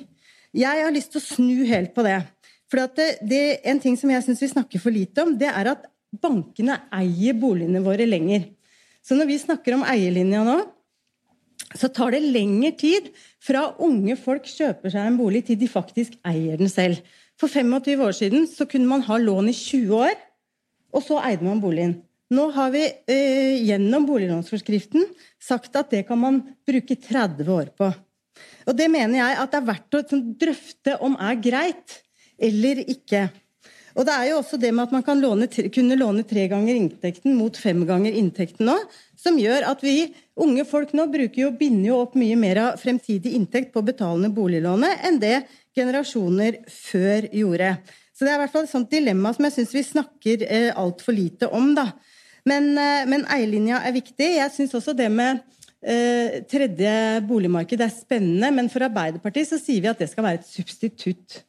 [0.55, 2.23] Jeg har lyst til å snu helt på det.
[2.73, 5.75] For det, det, en ting som jeg syns vi snakker for lite om, det er
[5.75, 5.85] at
[6.23, 8.49] bankene eier boligene våre lenger.
[9.05, 10.57] Så når vi snakker om eierlinja nå,
[11.75, 13.11] så tar det lengre tid
[13.43, 17.03] fra unge folk kjøper seg en bolig, til de faktisk eier den selv.
[17.41, 20.15] For 25 år siden så kunne man ha lån i 20 år,
[20.95, 21.99] og så eide man boligen.
[22.35, 25.05] Nå har vi eh, gjennom boliglånsforskriften
[25.43, 27.91] sagt at det kan man bruke 30 år på.
[28.65, 31.99] Og Det mener jeg at det er verdt å sånn, drøfte om er greit
[32.41, 33.29] eller ikke.
[33.95, 36.75] Og det er jo også det med at man kan låne, kunne låne tre ganger
[36.75, 38.75] inntekten mot fem ganger inntekten nå,
[39.19, 40.09] som gjør at vi
[40.43, 44.33] unge folk nå bruker jo, binder jo opp mye mer av fremtidig inntekt på betalende
[44.35, 45.37] boliglånet enn det
[45.77, 47.77] generasjoner før gjorde.
[48.15, 50.69] Så det er i hvert fall et sånt dilemma som jeg syns vi snakker eh,
[50.79, 51.73] altfor lite om.
[51.79, 51.89] da.
[52.47, 54.29] Men, eh, men eierlinja er viktig.
[54.37, 55.43] Jeg syns også det med
[55.83, 56.93] eh, tredje
[57.27, 61.43] boligmarked er spennende, men for Arbeiderpartiet så sier vi at det skal være et substitutt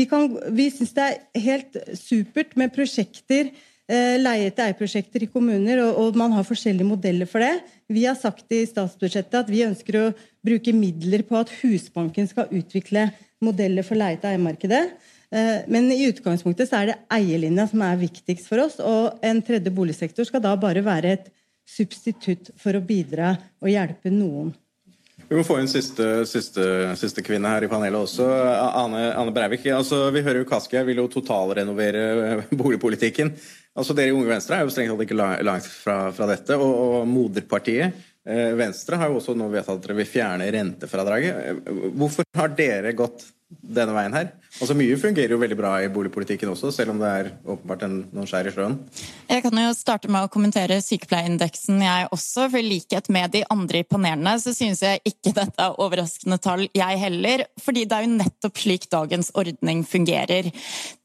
[0.00, 3.50] vi, kan, vi syns det er helt supert med prosjekter,
[3.90, 7.52] eh, leie-til-eie-prosjekter i kommuner, og, og, man har forskjellige modeller for det.
[7.90, 10.06] Vi har sagt i statsbudsjettet at vi ønsker å
[10.46, 13.10] bruke midler på at Husbanken skal utvikle
[13.44, 14.84] modeller for leie-til-eie-markedet.
[15.30, 19.44] Eh, men i utgangspunktet så er det eierlinja som er viktigst for oss, og en
[19.44, 21.30] tredje boligsektor skal da bare være et
[21.70, 24.54] substitutt for å bidra og hjelpe noen.
[25.30, 26.64] Vi må få inn siste, siste,
[26.98, 28.24] siste, kvinne her i panelet også.
[28.26, 29.68] Ane, Ane Breivik.
[29.70, 33.30] Altså, vi hører jo Kaski vil jo totalrenovere boligpolitikken.
[33.78, 36.58] Altså, dere i Unge Venstre er jo strengt tatt ikke langt fra, fra dette.
[36.58, 37.94] Og, og moderpartiet
[38.26, 41.62] eh, Venstre har jo også nå vedtatt at dere vil fjerne rentefradraget.
[41.94, 44.30] Hvorfor har dere gått denne veien her?
[44.60, 47.96] Altså Mye fungerer jo veldig bra i boligpolitikken også, selv om det er åpenbart en,
[48.14, 48.76] noen skjær i sjøen.
[49.30, 52.48] Jeg kan jo starte med å kommentere sykepleierindeksen, jeg også.
[52.50, 56.38] For i likhet med de andre i panelene, så synes jeg ikke dette er overraskende
[56.42, 57.44] tall, jeg heller.
[57.62, 60.50] Fordi det er jo nettopp slik dagens ordning fungerer.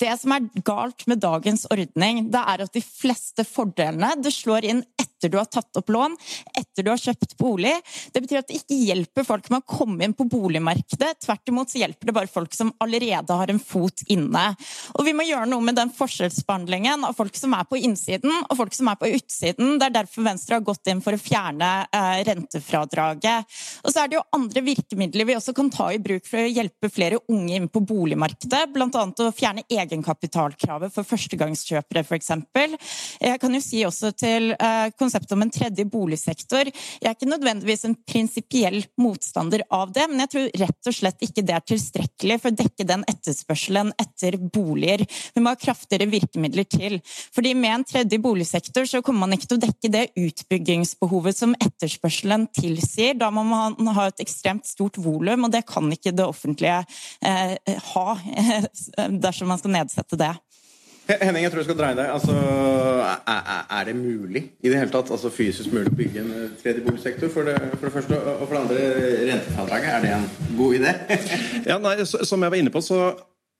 [0.01, 4.69] Det som er galt med dagens ordning, det er at de fleste fordelene det slår
[4.69, 4.83] inn
[5.25, 6.15] etter du har tatt opp lån,
[6.53, 7.73] etter du har kjøpt bolig.
[8.13, 11.15] Det betyr at det ikke hjelper folk med å komme inn på boligmarkedet.
[11.25, 14.43] Tvert imot så hjelper det bare folk som allerede har en fot inne.
[14.93, 18.53] Og vi må gjøre noe med den forskjellsbehandlingen av folk som er på innsiden og
[18.59, 19.79] folk som er på utsiden.
[19.79, 23.57] Det er derfor Venstre har gått inn for å fjerne eh, rentefradraget.
[23.83, 26.51] Og så er det jo andre virkemidler vi også kan ta i bruk for å
[26.51, 29.05] hjelpe flere unge inn på boligmarkedet, bl.a.
[29.25, 32.31] å fjerne egenkapitalkravet for førstegangskjøpere, f.eks.
[33.25, 36.67] Jeg kan jo si også til eh, konseptet om en tredje boligsektor.
[36.67, 41.23] Jeg er ikke nødvendigvis en prinsipiell motstander av det, men jeg tror rett og slett
[41.23, 45.05] ikke det er tilstrekkelig for å dekke den etterspørselen etter boliger.
[45.35, 46.99] Vi må ha kraftigere virkemidler til.
[47.35, 51.55] Fordi med en tredje boligsektor så kommer man ikke til å dekke det utbyggingsbehovet som
[51.59, 53.15] etterspørselen tilsier.
[53.19, 56.81] Da må man ha et ekstremt stort volum, og det kan ikke det offentlige
[57.23, 57.55] eh,
[57.93, 58.07] ha
[59.25, 60.33] dersom man skal nedsette det.
[61.05, 62.07] Henning, jeg tror jeg skal dreie deg.
[62.09, 66.33] Altså, er, er, det mulig i det hele tatt, altså fysisk mulig å bygge en
[66.33, 67.29] eh, tredje boligsektor?
[67.33, 68.87] For det, for det første, og for det andre
[69.29, 69.91] rentefradraget.
[69.91, 70.95] Er det en god idé?
[71.69, 72.99] ja, nei, Som jeg var inne på, så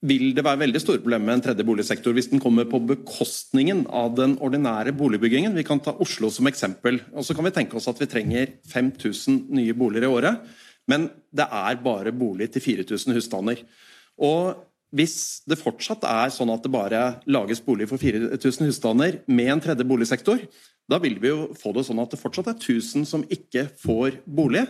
[0.06, 3.86] vil det være veldig store problemer med en tredje boligsektor hvis den kommer på bekostningen
[3.94, 5.56] av den ordinære boligbyggingen.
[5.56, 7.00] Vi kan ta Oslo som eksempel.
[7.14, 10.46] og Så kan vi tenke oss at vi trenger 5000 nye boliger i året.
[10.90, 13.62] Men det er bare bolig til 4000 husstander.
[14.22, 19.52] Og hvis det fortsatt er sånn at det bare lages bolig for 4000 husstander med
[19.52, 20.42] en tredje boligsektor,
[20.88, 24.22] da vil vi jo få det sånn at det fortsatt er 1000 som ikke får
[24.24, 24.64] bolig.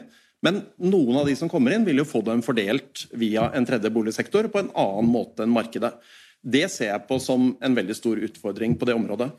[0.46, 3.92] Men noen av de som kommer inn, vil jo få dem fordelt via en tredje
[3.94, 5.94] boligsektor på en annen måte enn markedet.
[6.46, 9.32] Det ser jeg på som en veldig stor utfordring på det området.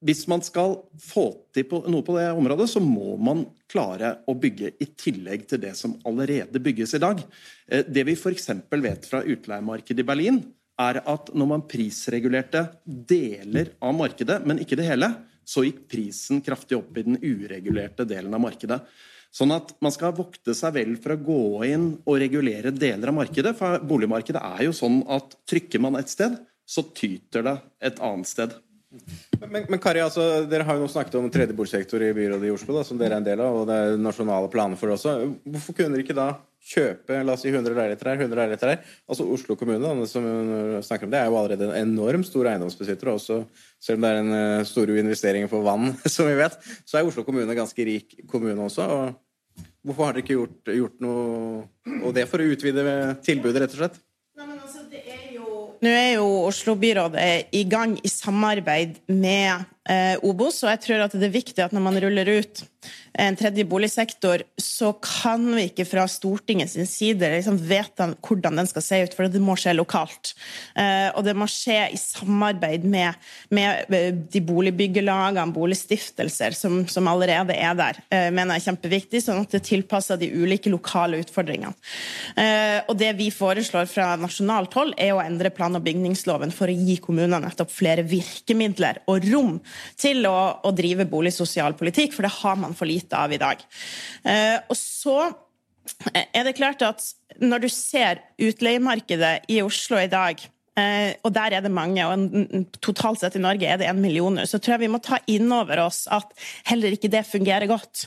[0.00, 4.72] Hvis man skal få til noe på det området, så må man klare å bygge
[4.80, 7.20] i tillegg til det som allerede bygges i dag.
[7.68, 8.48] Eh, det vi f.eks.
[8.70, 10.40] vet fra utleiemarkedet i Berlin,
[10.80, 15.10] er at når man prisregulerte deler av markedet, men ikke det hele,
[15.44, 18.80] så gikk prisen kraftig opp i den uregulerte delen av markedet.
[19.30, 23.18] Sånn at man skal vokte seg vel for å gå inn og regulere deler av
[23.20, 23.52] markedet.
[23.58, 27.56] For boligmarkedet er jo sånn at trykker man et sted, så tyter det
[27.90, 28.56] et annet sted.
[28.90, 32.52] Men, men Kari, altså, Dere har jo nå snakket om tredje boligsektor i byrådet i
[32.52, 34.96] Oslo, da, som dere er en del av, og det er nasjonale planer for det
[34.96, 35.14] også.
[35.46, 36.26] Hvorfor kunne dere ikke da
[36.70, 38.82] kjøpe la oss si 100 leiligheter her, 100 leiligheter her?
[39.06, 40.26] Altså Oslo kommune da, som
[40.86, 43.12] snakker om det, er jo allerede en enormt stor eiendomsbesitter.
[43.14, 43.40] Også,
[43.80, 44.34] selv om det er en
[44.66, 48.20] stor store investeringer på vann, som vi vet, så er Oslo kommune en ganske rik
[48.30, 48.90] kommune også.
[48.90, 52.82] og Hvorfor har dere ikke gjort, gjort noe og det for å utvide
[53.24, 54.02] tilbudet, rett og slett?
[55.80, 59.62] Nå er jo Oslo-byrådet i gang i samarbeid med
[60.22, 62.60] Obos, og jeg tror at det er viktig at når man ruller ut
[63.20, 68.84] en tredje boligsektor, så kan vi ikke fra Stortingets side liksom vedta hvordan den skal
[68.84, 70.32] se ut, for det må skje lokalt.
[70.78, 73.18] Eh, og det må skje i samarbeid med,
[73.52, 78.00] med eh, de boligbyggelagene, boligstiftelser, som, som, allerede er der.
[78.08, 81.74] Eh, mener jeg er kjempeviktig, sånn at det tilpasser de ulike lokale utfordringene.
[82.90, 86.76] Og det vi foreslår fra nasjonalt hold, er å endre plan- og bygningsloven for å
[86.76, 89.58] gi kommunene nettopp flere virkemidler og rom
[90.00, 93.62] til å, å drive boligsosial politikk, for det har man for lite av i dag.
[94.24, 95.18] Eh, og så
[96.12, 97.04] er det klart at
[97.40, 100.38] når du ser utleiemarkedet i Oslo i dag
[100.78, 104.38] eh, og der er det mange, og totalt sett i Norge er det en million
[104.44, 106.30] så tror jeg vi må ta inn over oss at
[106.70, 108.06] heller ikke det fungerer godt.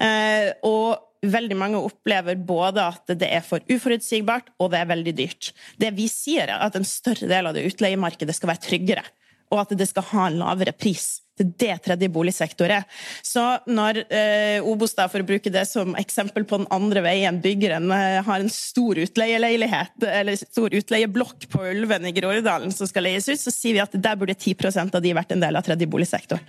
[0.00, 5.14] Eh, og veldig mange opplever både at det er for uforutsigbart og det er veldig
[5.18, 5.50] dyrt.
[5.80, 9.04] Det vi sier, er at en større del av det utleiemarkedet skal være tryggere,
[9.50, 11.20] og at det skal ha en lavere pris.
[11.40, 12.86] Det tredje boligsektor er.
[13.22, 17.40] Så når eh, Obos, da, for å bruke det som eksempel på den andre veien,
[17.42, 22.88] bygger en, eh, har en stor utleieleilighet, eller stor utleieblokk på Ulven i Groruddalen som
[22.90, 25.58] skal leies ut, så sier vi at der burde 10% av de vært en del
[25.58, 26.42] av tredje boligsektor.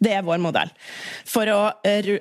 [0.00, 0.72] Det er vår modell.
[1.28, 2.16] For å eh,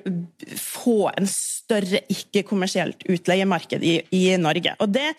[0.59, 4.73] få en større ikke-kommersielt utleiemarked i, i, Norge.
[4.81, 5.11] Og det,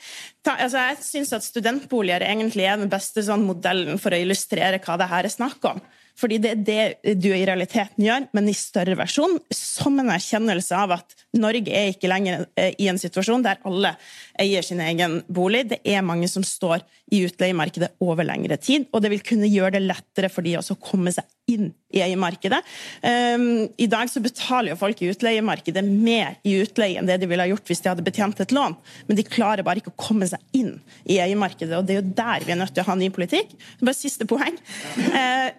[0.45, 4.81] ta, altså jeg syns at studentboliger egentlig er den beste sånn modellen for å illustrere
[4.83, 5.83] hva det her er snakk om.
[6.21, 10.77] Fordi det er det du i realiteten gjør, men i større versjon, som en erkjennelse
[10.77, 13.95] av at Norge er ikke lenger eh, i en situasjon der alle
[14.41, 15.67] eier sin egen bolig.
[15.73, 19.77] Det er mange som står i utleiemarkedet over lengre tid, og det vil kunne gjøre
[19.79, 22.61] det lettere for de også å komme seg inn i eiemarkedet.
[23.03, 27.29] Um, I dag så betaler jo folk i utleiemarkedet mer i utleie enn det de
[27.31, 28.77] ville ha gjort hvis de hadde betjent et lån,
[29.09, 30.77] men de klarer bare ikke å komme seg inn
[31.11, 33.57] i eiemarkedet, og det er jo der vi er nødt til å ha ny politikk.
[33.83, 34.59] Bare siste poeng.
[35.11, 35.51] Uh,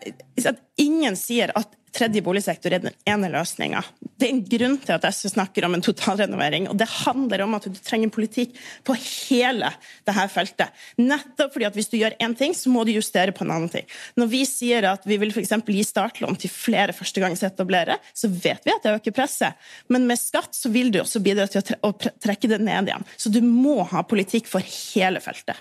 [0.82, 3.82] ingen sier at tredje boligsektor er den ene løsninga.
[4.00, 6.70] Det er en grunn til at SV snakker om en totalrenovering.
[6.70, 8.54] og Det handler om at du trenger politikk
[8.88, 9.72] på hele
[10.08, 10.72] dette feltet.
[11.02, 13.72] Nettopp fordi at hvis du gjør én ting, så må du justere på en annen
[13.74, 13.88] ting.
[14.20, 15.54] Når vi sier at vi vil f.eks.
[15.68, 19.60] gi startlån til flere førstegangsetablerere, så vet vi at det øker presset.
[19.92, 23.08] Men med skatt så vil du også bidra til å trekke det ned igjen.
[23.18, 25.60] Så du må ha politikk for hele feltet.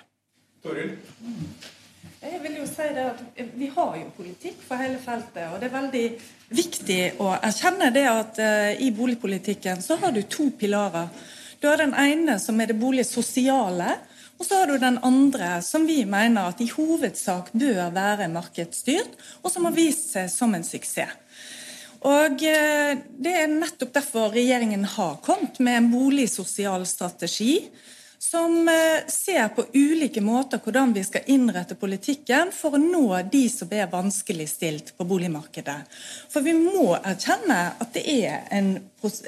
[0.63, 0.95] Toril?
[2.21, 3.21] Jeg vil jo si det at
[3.57, 5.47] Vi har jo politikk for hele feltet.
[5.49, 6.05] og Det er veldig
[6.53, 11.09] viktig å erkjenne det at uh, i boligpolitikken så har du to pilarer.
[11.61, 13.97] Du har den ene som er det boligsosiale.
[14.37, 19.17] Og så har du den andre som vi mener at i hovedsak bør være markedsstyrt,
[19.41, 21.17] og som har vist seg som en suksess.
[22.01, 27.69] Og Det er nettopp derfor regjeringen har kommet med en boligsosial strategi
[28.21, 28.69] som
[29.09, 33.89] ser på ulike måter hvordan vi skal innrette politikken for å nå de som er
[33.89, 35.79] vanskeligstilt på boligmarkedet.
[36.29, 38.75] For vi må erkjenne at det er en,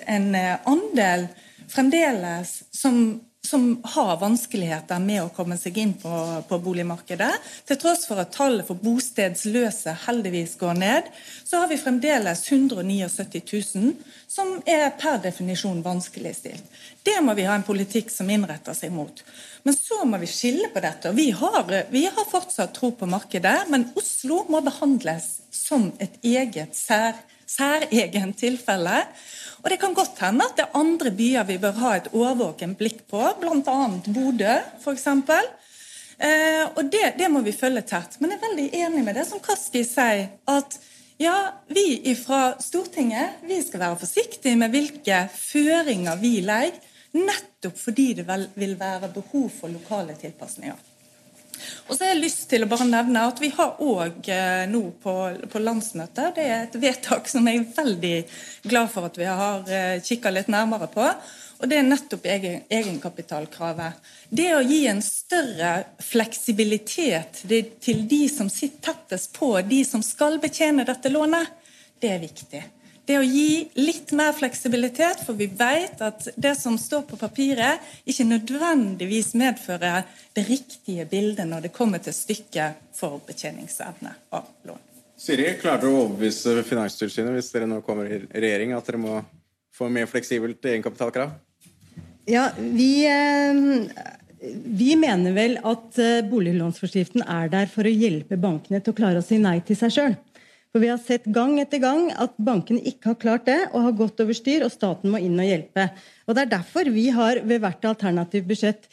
[0.05, 1.27] en andel
[1.73, 3.01] fremdeles som
[3.47, 6.11] som har vanskeligheter med å komme seg inn på,
[6.47, 7.31] på, boligmarkedet.
[7.67, 11.09] Til tross for at tallet for bostedsløse heldigvis går ned,
[11.43, 13.43] så har vi fremdeles 179
[13.75, 13.97] 000
[14.31, 16.63] som er per definisjon vanskeligstilt.
[17.03, 19.25] Det må vi ha en politikk som innretter seg mot.
[19.67, 21.11] Men så må vi skille på dette.
[21.19, 26.79] Vi har, vi har fortsatt tro på markedet, men Oslo må behandles som et eget
[26.79, 27.19] sær,
[27.51, 29.03] særegent tilfelle.
[29.63, 32.79] Og Det kan godt hende at det er andre byer vi bør ha et årvåkent
[32.79, 33.77] blikk på, bl.a.
[34.11, 35.07] Bodø f.eks.
[36.23, 38.19] Eh, og det, det, må vi følge tett.
[38.19, 40.79] Men jeg er veldig enig med det som Kaski sier, at
[41.23, 41.37] ja,
[41.71, 46.81] vi fra Stortinget vi skal være forsiktige med hvilke føringer vi legger,
[47.13, 48.25] nettopp fordi det
[48.57, 50.92] vil være behov for lokale tilpasninger.
[51.87, 54.83] Og så har jeg lyst til å bare nevne at Vi har òg eh, nå
[55.03, 55.15] på,
[55.53, 58.17] på, landsmøtet Det er et vedtak som jeg er veldig
[58.73, 61.07] glad for at vi har eh, kikka litt nærmere på.
[61.63, 63.99] Og Det er nettopp egen, egenkapitalkravet.
[64.29, 65.73] Det å gi en større
[66.03, 71.53] fleksibilitet til de som sitter tettest på, de som skal betjene dette lånet,
[72.03, 72.65] det er viktig
[73.07, 77.83] det å gi litt mer fleksibilitet, for vi vet at det som står på papiret,
[78.07, 84.81] ikke nødvendigvis medfører det riktige bildet når det kommer til stykket for betjeningsevne av lån.
[85.23, 89.21] Siri, klarer du å overbevise Finanstilsynet hvis dere nå kommer i regjering, at dere må
[89.75, 91.35] få mer fleksibelt egenkapitalkrav?
[92.31, 94.51] Ja, vi, eh,
[94.83, 99.23] vi mener vel at eh, boliglånsforskriften er der for å hjelpe bankene til å klare
[99.23, 100.19] å si nei til seg sjøl.
[100.73, 103.97] For Vi har sett gang etter gang at bankene ikke har klart det og har
[103.97, 105.91] gått over styr, og staten må inn og hjelpe.
[106.25, 108.89] Og Det er derfor vi har ved hvert alternativt budsjett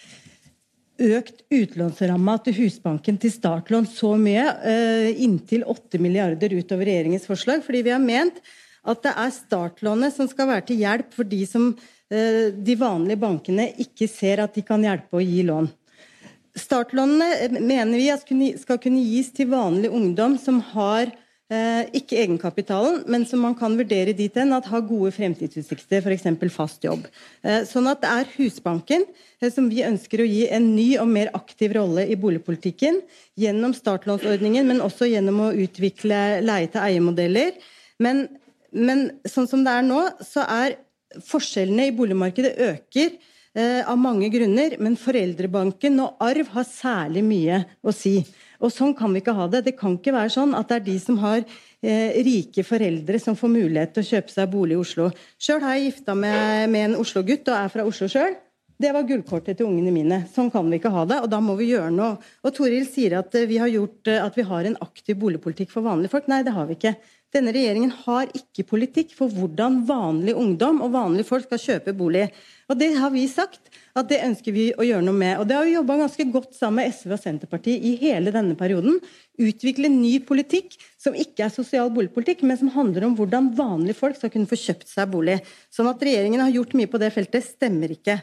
[0.99, 7.63] økt utlånsramma til Husbanken til startlån så mye, eh, inntil 8 milliarder utover regjeringens forslag,
[7.63, 8.41] fordi vi har ment
[8.83, 11.77] at det er startlånet som skal være til hjelp for de som
[12.11, 15.71] eh, de vanlige bankene ikke ser at de kan hjelpe å gi lån.
[16.59, 23.23] Startlånene mener vi skal kunne gis til vanlig ungdom som har Eh, ikke egenkapitalen, men
[23.25, 26.27] som man kan vurdere dit hen at har gode fremtidsutsikter, f.eks.
[26.53, 27.07] fast jobb.
[27.41, 29.05] Eh, sånn at det er Husbanken
[29.41, 33.01] eh, som vi ønsker å gi en ny og mer aktiv rolle i boligpolitikken.
[33.39, 37.57] Gjennom startlånsordningen, men også gjennom å utvikle leie-til-eie-modeller.
[38.05, 38.27] Men,
[38.69, 40.77] men, sånn som det er nå, så er
[41.25, 43.17] forskjellene i boligmarkedet øker
[43.57, 48.19] av mange grunner, men foreldrebanken og arv har særlig mye å si.
[48.59, 49.63] Og Sånn kan vi ikke ha det.
[49.67, 53.37] Det kan ikke være sånn at det er de som har eh, rike foreldre som
[53.39, 55.07] får mulighet til å kjøpe seg bolig i Oslo.
[55.39, 58.35] Sjøl har jeg gifta meg med en Oslo-gutt og er fra Oslo sjøl.
[58.79, 60.21] Det var gullkortet til ungene mine.
[60.31, 62.13] Sånn kan vi ikke ha det, og da må vi gjøre noe.
[62.47, 65.71] Og Toril sier at eh, vi har, gjort, eh, at vi har en aktiv boligpolitikk
[65.71, 66.27] for vanlige folk.
[66.31, 66.97] Nei, det har vi ikke.
[67.31, 72.27] Denne regjeringen har ikke politikk for hvordan vanlig ungdom og vanlige folk skal kjøpe bolig.
[72.69, 75.39] Og Det har vi sagt at det ønsker vi å gjøre noe med.
[75.41, 78.57] Og Det har vi jobba ganske godt sammen med SV og Senterpartiet i hele denne
[78.59, 78.99] perioden.
[79.41, 84.19] Utvikle ny politikk som ikke er sosial boligpolitikk, men som handler om hvordan vanlige folk
[84.19, 85.39] skal kunne få kjøpt seg bolig.
[85.73, 88.19] Sånn at regjeringen har gjort mye på det feltet, stemmer ikke.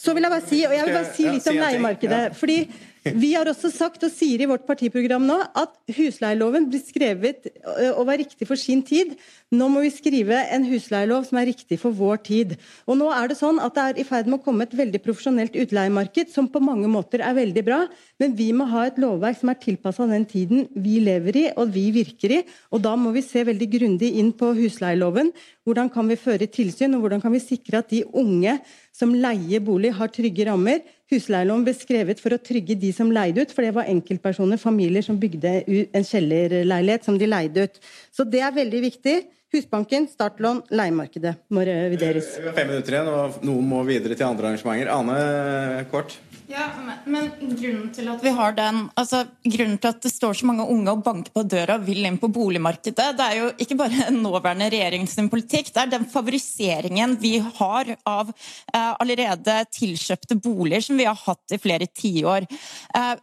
[0.00, 2.22] Så vil jeg bare si, og jeg vil bare si litt om leiemarkedet.
[2.38, 2.62] fordi
[3.00, 7.46] vi har også sagt, og sier i vårt partiprogram nå, at husleieloven blir skrevet
[7.94, 9.14] og var riktig for sin tid.
[9.56, 12.52] Nå må vi skrive en husleielov som er riktig for vår tid.
[12.84, 15.00] Og nå er Det sånn at det er i ferd med å komme et veldig
[15.04, 17.80] profesjonelt utleiemarked, som på mange måter er veldig bra,
[18.20, 21.72] men vi må ha et lovverk som er tilpassa den tiden vi lever i og
[21.72, 22.42] vi virker i.
[22.74, 25.32] og Da må vi se veldig grundig inn på husleieloven.
[25.64, 28.58] Hvordan kan vi føre tilsyn, og hvordan kan vi sikre at de unge
[28.92, 30.82] som leier bolig, har trygge rammer.
[31.10, 35.02] Husleieloven ble skrevet for å trygge de som leide ut, for det var enkeltpersoner, familier,
[35.02, 37.80] som bygde en kjellerleilighet som de leide ut.
[38.14, 39.16] Så det er veldig viktig.
[39.50, 42.36] Husbanken, startlån, leiemarkedet må revideres.
[42.38, 44.92] Vi har fem minutter igjen, og noen må videre til andre arrangementer.
[44.94, 46.14] Ane, kort?
[46.50, 50.40] Ja, men, men, grunnen til at vi har den altså grunnen til at det står
[50.40, 53.50] så mange unge og banker på døra og vil inn på boligmarkedet, det er jo
[53.62, 60.40] ikke bare nåværende regjerings politikk, det er den favoriseringen vi har av eh, allerede tilkjøpte
[60.42, 62.48] boliger som vi har hatt i flere tiår.
[62.98, 63.14] Eh,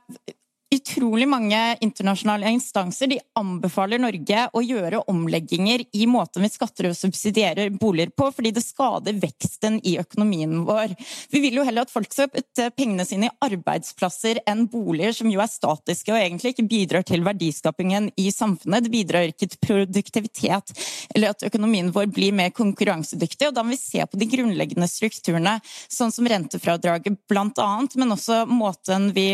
[0.76, 6.98] utrolig mange internasjonale instanser de anbefaler Norge å gjøre omlegginger i måten vi skatter og
[6.98, 10.92] subsidierer boliger på, fordi det skader veksten i økonomien vår.
[11.32, 15.32] Vi vil jo heller at folk skal putte pengene sine i arbeidsplasser enn boliger, som
[15.32, 18.84] jo er statiske og egentlig ikke bidrar til verdiskapingen i samfunnet.
[18.84, 20.76] Det bidrar ikke til produktivitet
[21.16, 23.48] eller at økonomien vår blir mer konkurransedyktig.
[23.50, 25.58] Og da må vi se på de grunnleggende strukturene,
[25.88, 29.30] sånn som rentefradraget blant annet, men også måten vi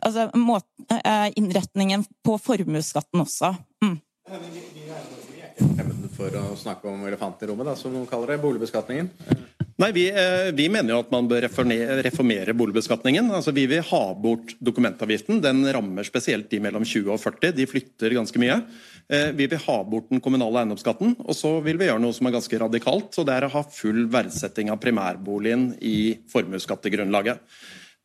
[0.00, 0.77] altså, måten
[1.36, 3.52] innretningen på formuesskatten også.
[3.84, 3.98] Mm.
[6.18, 9.10] For å snakke om elefanten i rommet, da, som noen kaller det, boligbeskatningen?
[9.78, 13.28] Nei, vi, eh, vi, mener jo at man bør reformere boligbeskatningen.
[13.30, 15.38] Altså, vi vil ha bort dokumentavgiften.
[15.44, 17.52] Den rammer spesielt de mellom 20 og 40.
[17.54, 18.56] De flytter ganske mye.
[19.06, 21.14] Eh, vi vil ha bort den kommunale eiendomsskatten.
[21.22, 23.14] Og så vil vi gjøre noe som er ganske radikalt.
[23.14, 27.38] og Det er å ha full verdsetting av primærboligen i formuesskattegrunnlaget.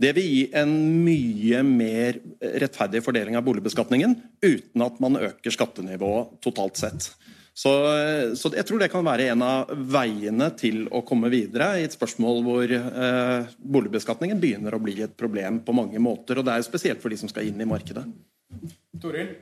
[0.02, 0.72] Det vil gi en
[1.06, 2.18] mye mer
[2.64, 7.12] rettferdig fordeling av boligbeskatningen, uten at man øker skattenivået totalt sett.
[7.54, 7.70] Så,
[8.34, 11.94] så, jeg tror det kan være en av veiene til å komme videre i et
[11.94, 16.41] spørsmål hvor eh, boligbeskatningen begynner å bli et problem på mange måter.
[16.41, 18.08] Og det er jo spesielt for de som skal inn i markedet.
[19.04, 19.36] Toril?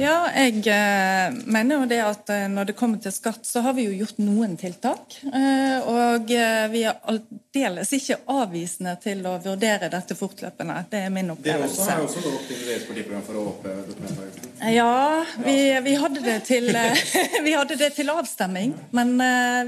[0.00, 3.74] Ja, jeg eh, mener jo det at eh, når det kommer til skatt, så har
[3.76, 5.18] vi jo gjort noen tiltak.
[5.28, 6.32] Eh, og
[6.72, 10.78] vi er aldeles ikke avvisende til å vurdere dette fortløpende.
[10.88, 11.84] Det er min opplevelse.
[11.84, 14.54] Dere har også gått inn deres partiprogram for å oppheve dokumentavgiften?
[14.72, 14.96] Ja,
[15.44, 16.70] vi, vi, hadde det til,
[17.46, 19.14] vi hadde det til avstemming, men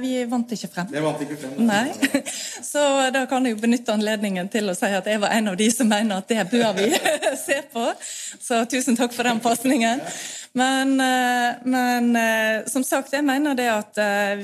[0.01, 0.89] vi vant ikke frem.
[0.95, 1.61] Det vant ikke frem?
[1.69, 2.25] Nei.
[2.73, 2.81] Så
[3.13, 5.69] da kan jeg jo benytte anledningen til å si at jeg var en av de
[5.75, 6.89] som mener at det bør vi
[7.47, 7.91] se på.
[8.41, 10.01] Så tusen takk for den pasningen.
[10.57, 14.43] Men, eh, men, eh, som sagt, jeg mener det at eh,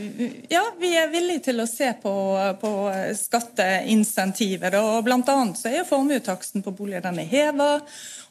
[0.50, 2.14] ja, vi er villige til å se på,
[2.58, 2.70] på
[3.14, 4.74] skatteinsentiver.
[4.80, 7.68] Og blant annet så er formuetaksten på boliger den er heva,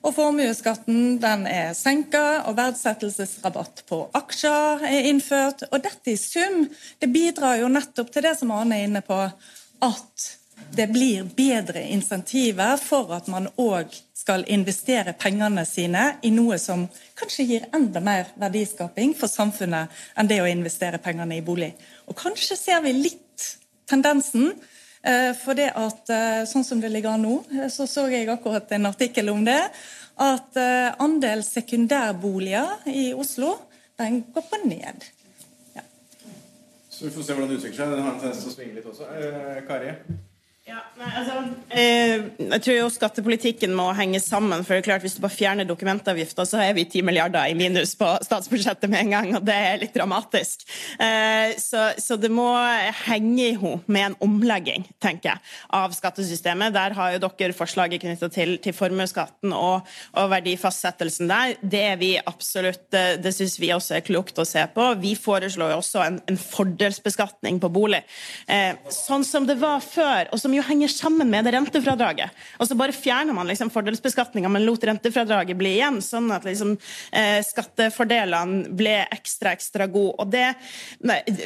[0.03, 5.63] og formuesskatten den er senka, og verdsettelsesrabatt på aksjer er innført.
[5.71, 6.65] Og dette i sum
[6.99, 9.21] det bidrar jo nettopp til det som Arne er inne på,
[9.87, 10.29] at
[10.75, 13.95] det blir bedre insentiver for at man òg
[14.29, 16.83] skal investere pengene sine i noe som
[17.17, 21.71] kanskje gir enda mer verdiskaping for samfunnet enn det å investere pengene i bolig.
[22.05, 23.47] Og Kanskje ser vi litt
[23.89, 24.51] tendensen.
[25.01, 28.29] Eh, for det at, eh, sånn som det ligger an nå, eh, så så jeg
[28.29, 29.63] akkurat en artikkel om det.
[30.19, 30.53] At
[30.99, 33.57] andel sekundærboliger i Oslo
[33.97, 35.05] den går på ned.
[35.73, 35.81] Ja.
[36.91, 37.95] Så vi får se hvordan det utvikler seg.
[37.95, 39.07] Den har en tendens til å svinge litt også.
[39.65, 39.95] Kari?
[40.69, 41.35] Ja, nei, altså,
[41.73, 44.61] eh, jeg tror jo skattepolitikken må henge sammen.
[44.61, 47.55] for det er klart Hvis du bare fjerner dokumentavgifta, så er vi 10 milliarder i
[47.57, 49.29] minus på statsbudsjettet med en gang.
[49.35, 50.61] og Det er litt dramatisk.
[50.99, 52.51] Eh, så, så, det må
[53.07, 55.41] henge i hop med en omlegging tenker jeg,
[55.73, 56.75] av skattesystemet.
[56.75, 61.55] Der har jo dere forslaget knytta til, til formuesskatten og, og, verdifastsettelsen der.
[61.63, 64.91] Det er vi absolutt, eh, det syns vi også er klokt å se på.
[65.01, 68.03] Vi foreslår jo også en, en fordelsbeskatning på bolig.
[68.45, 70.29] Eh, sånn som det var før.
[70.29, 72.35] og som jo henger sammen med det rentefradraget.
[72.59, 76.75] Og så bare fjerner man liksom fordelsbeskatninga, men lot rentefradraget bli igjen, sånn at liksom,
[77.11, 80.15] eh, skattefordelene ble ekstra, ekstra gode.
[80.19, 80.47] Og det,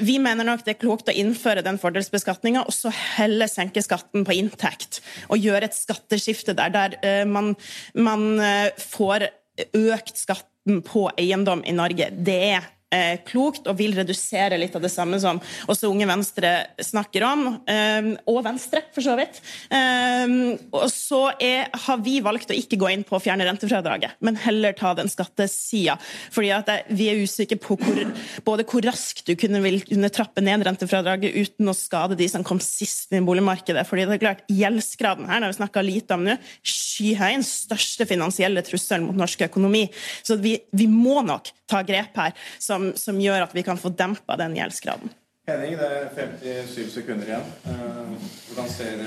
[0.01, 4.26] vi mener nok det er klokt å innføre den fordelsbeskatninga, og så heller senke skatten
[4.28, 5.01] på inntekt.
[5.30, 7.53] Og gjøre et skatteskifte der, der eh, man,
[7.95, 9.30] man eh, får
[9.74, 12.09] økt skatten på eiendom i Norge.
[12.24, 15.41] Det er eh, klokt og vil redusere litt av det samme som
[15.71, 19.41] også Unge Venstre snakker om, eh, og Venstre, for så vidt.
[19.73, 20.35] Eh,
[20.71, 24.39] og så er, har vi valgt å ikke gå inn på å fjerne rentefradraget, men
[24.43, 25.97] heller ta den skattesida.
[26.33, 28.03] Fordi at vi er usikre på hvor,
[28.45, 32.45] både hvor raskt du kunne, vil kunne trappe ned rentefradraget uten å skade de som
[32.45, 33.85] kom sist i boligmarkedet.
[33.87, 37.31] fordi det er klart, Gjeldsgraden her, har vi snakka lite om nå, skyhøy.
[37.33, 39.87] Den største finansielle trusselen mot norsk økonomi.
[40.25, 43.93] Så vi, vi må nok ta grep her som, som gjør at vi kan få
[43.95, 45.13] dempa den gjeldsgraden.
[45.43, 47.47] Henning, det er 57 sekunder igjen.
[47.67, 49.01] Eh, hvordan ser,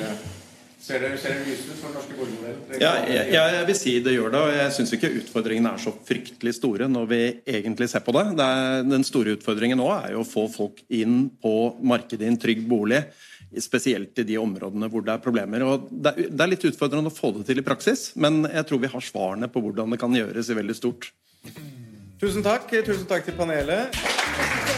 [0.85, 2.75] ser det, ser det lyst ut for den norske boligmodellen?
[2.83, 4.43] Ja, jeg, jeg, vil si det gjør det.
[4.43, 7.21] og Jeg syns ikke utfordringene er så fryktelig store når vi
[7.55, 8.27] egentlig ser på det.
[8.37, 12.31] det er, den store utfordringen nå er jo å få folk inn på markedet i
[12.35, 13.01] en trygg bolig.
[13.65, 15.65] Spesielt i de områdene hvor det er problemer.
[15.65, 18.69] Og det er, det er litt utfordrende å få det til i praksis, men jeg
[18.69, 21.15] tror vi har svarene på hvordan det kan gjøres i veldig stort.
[22.21, 22.71] Tusen takk.
[22.85, 24.76] Tusen takk til panelet.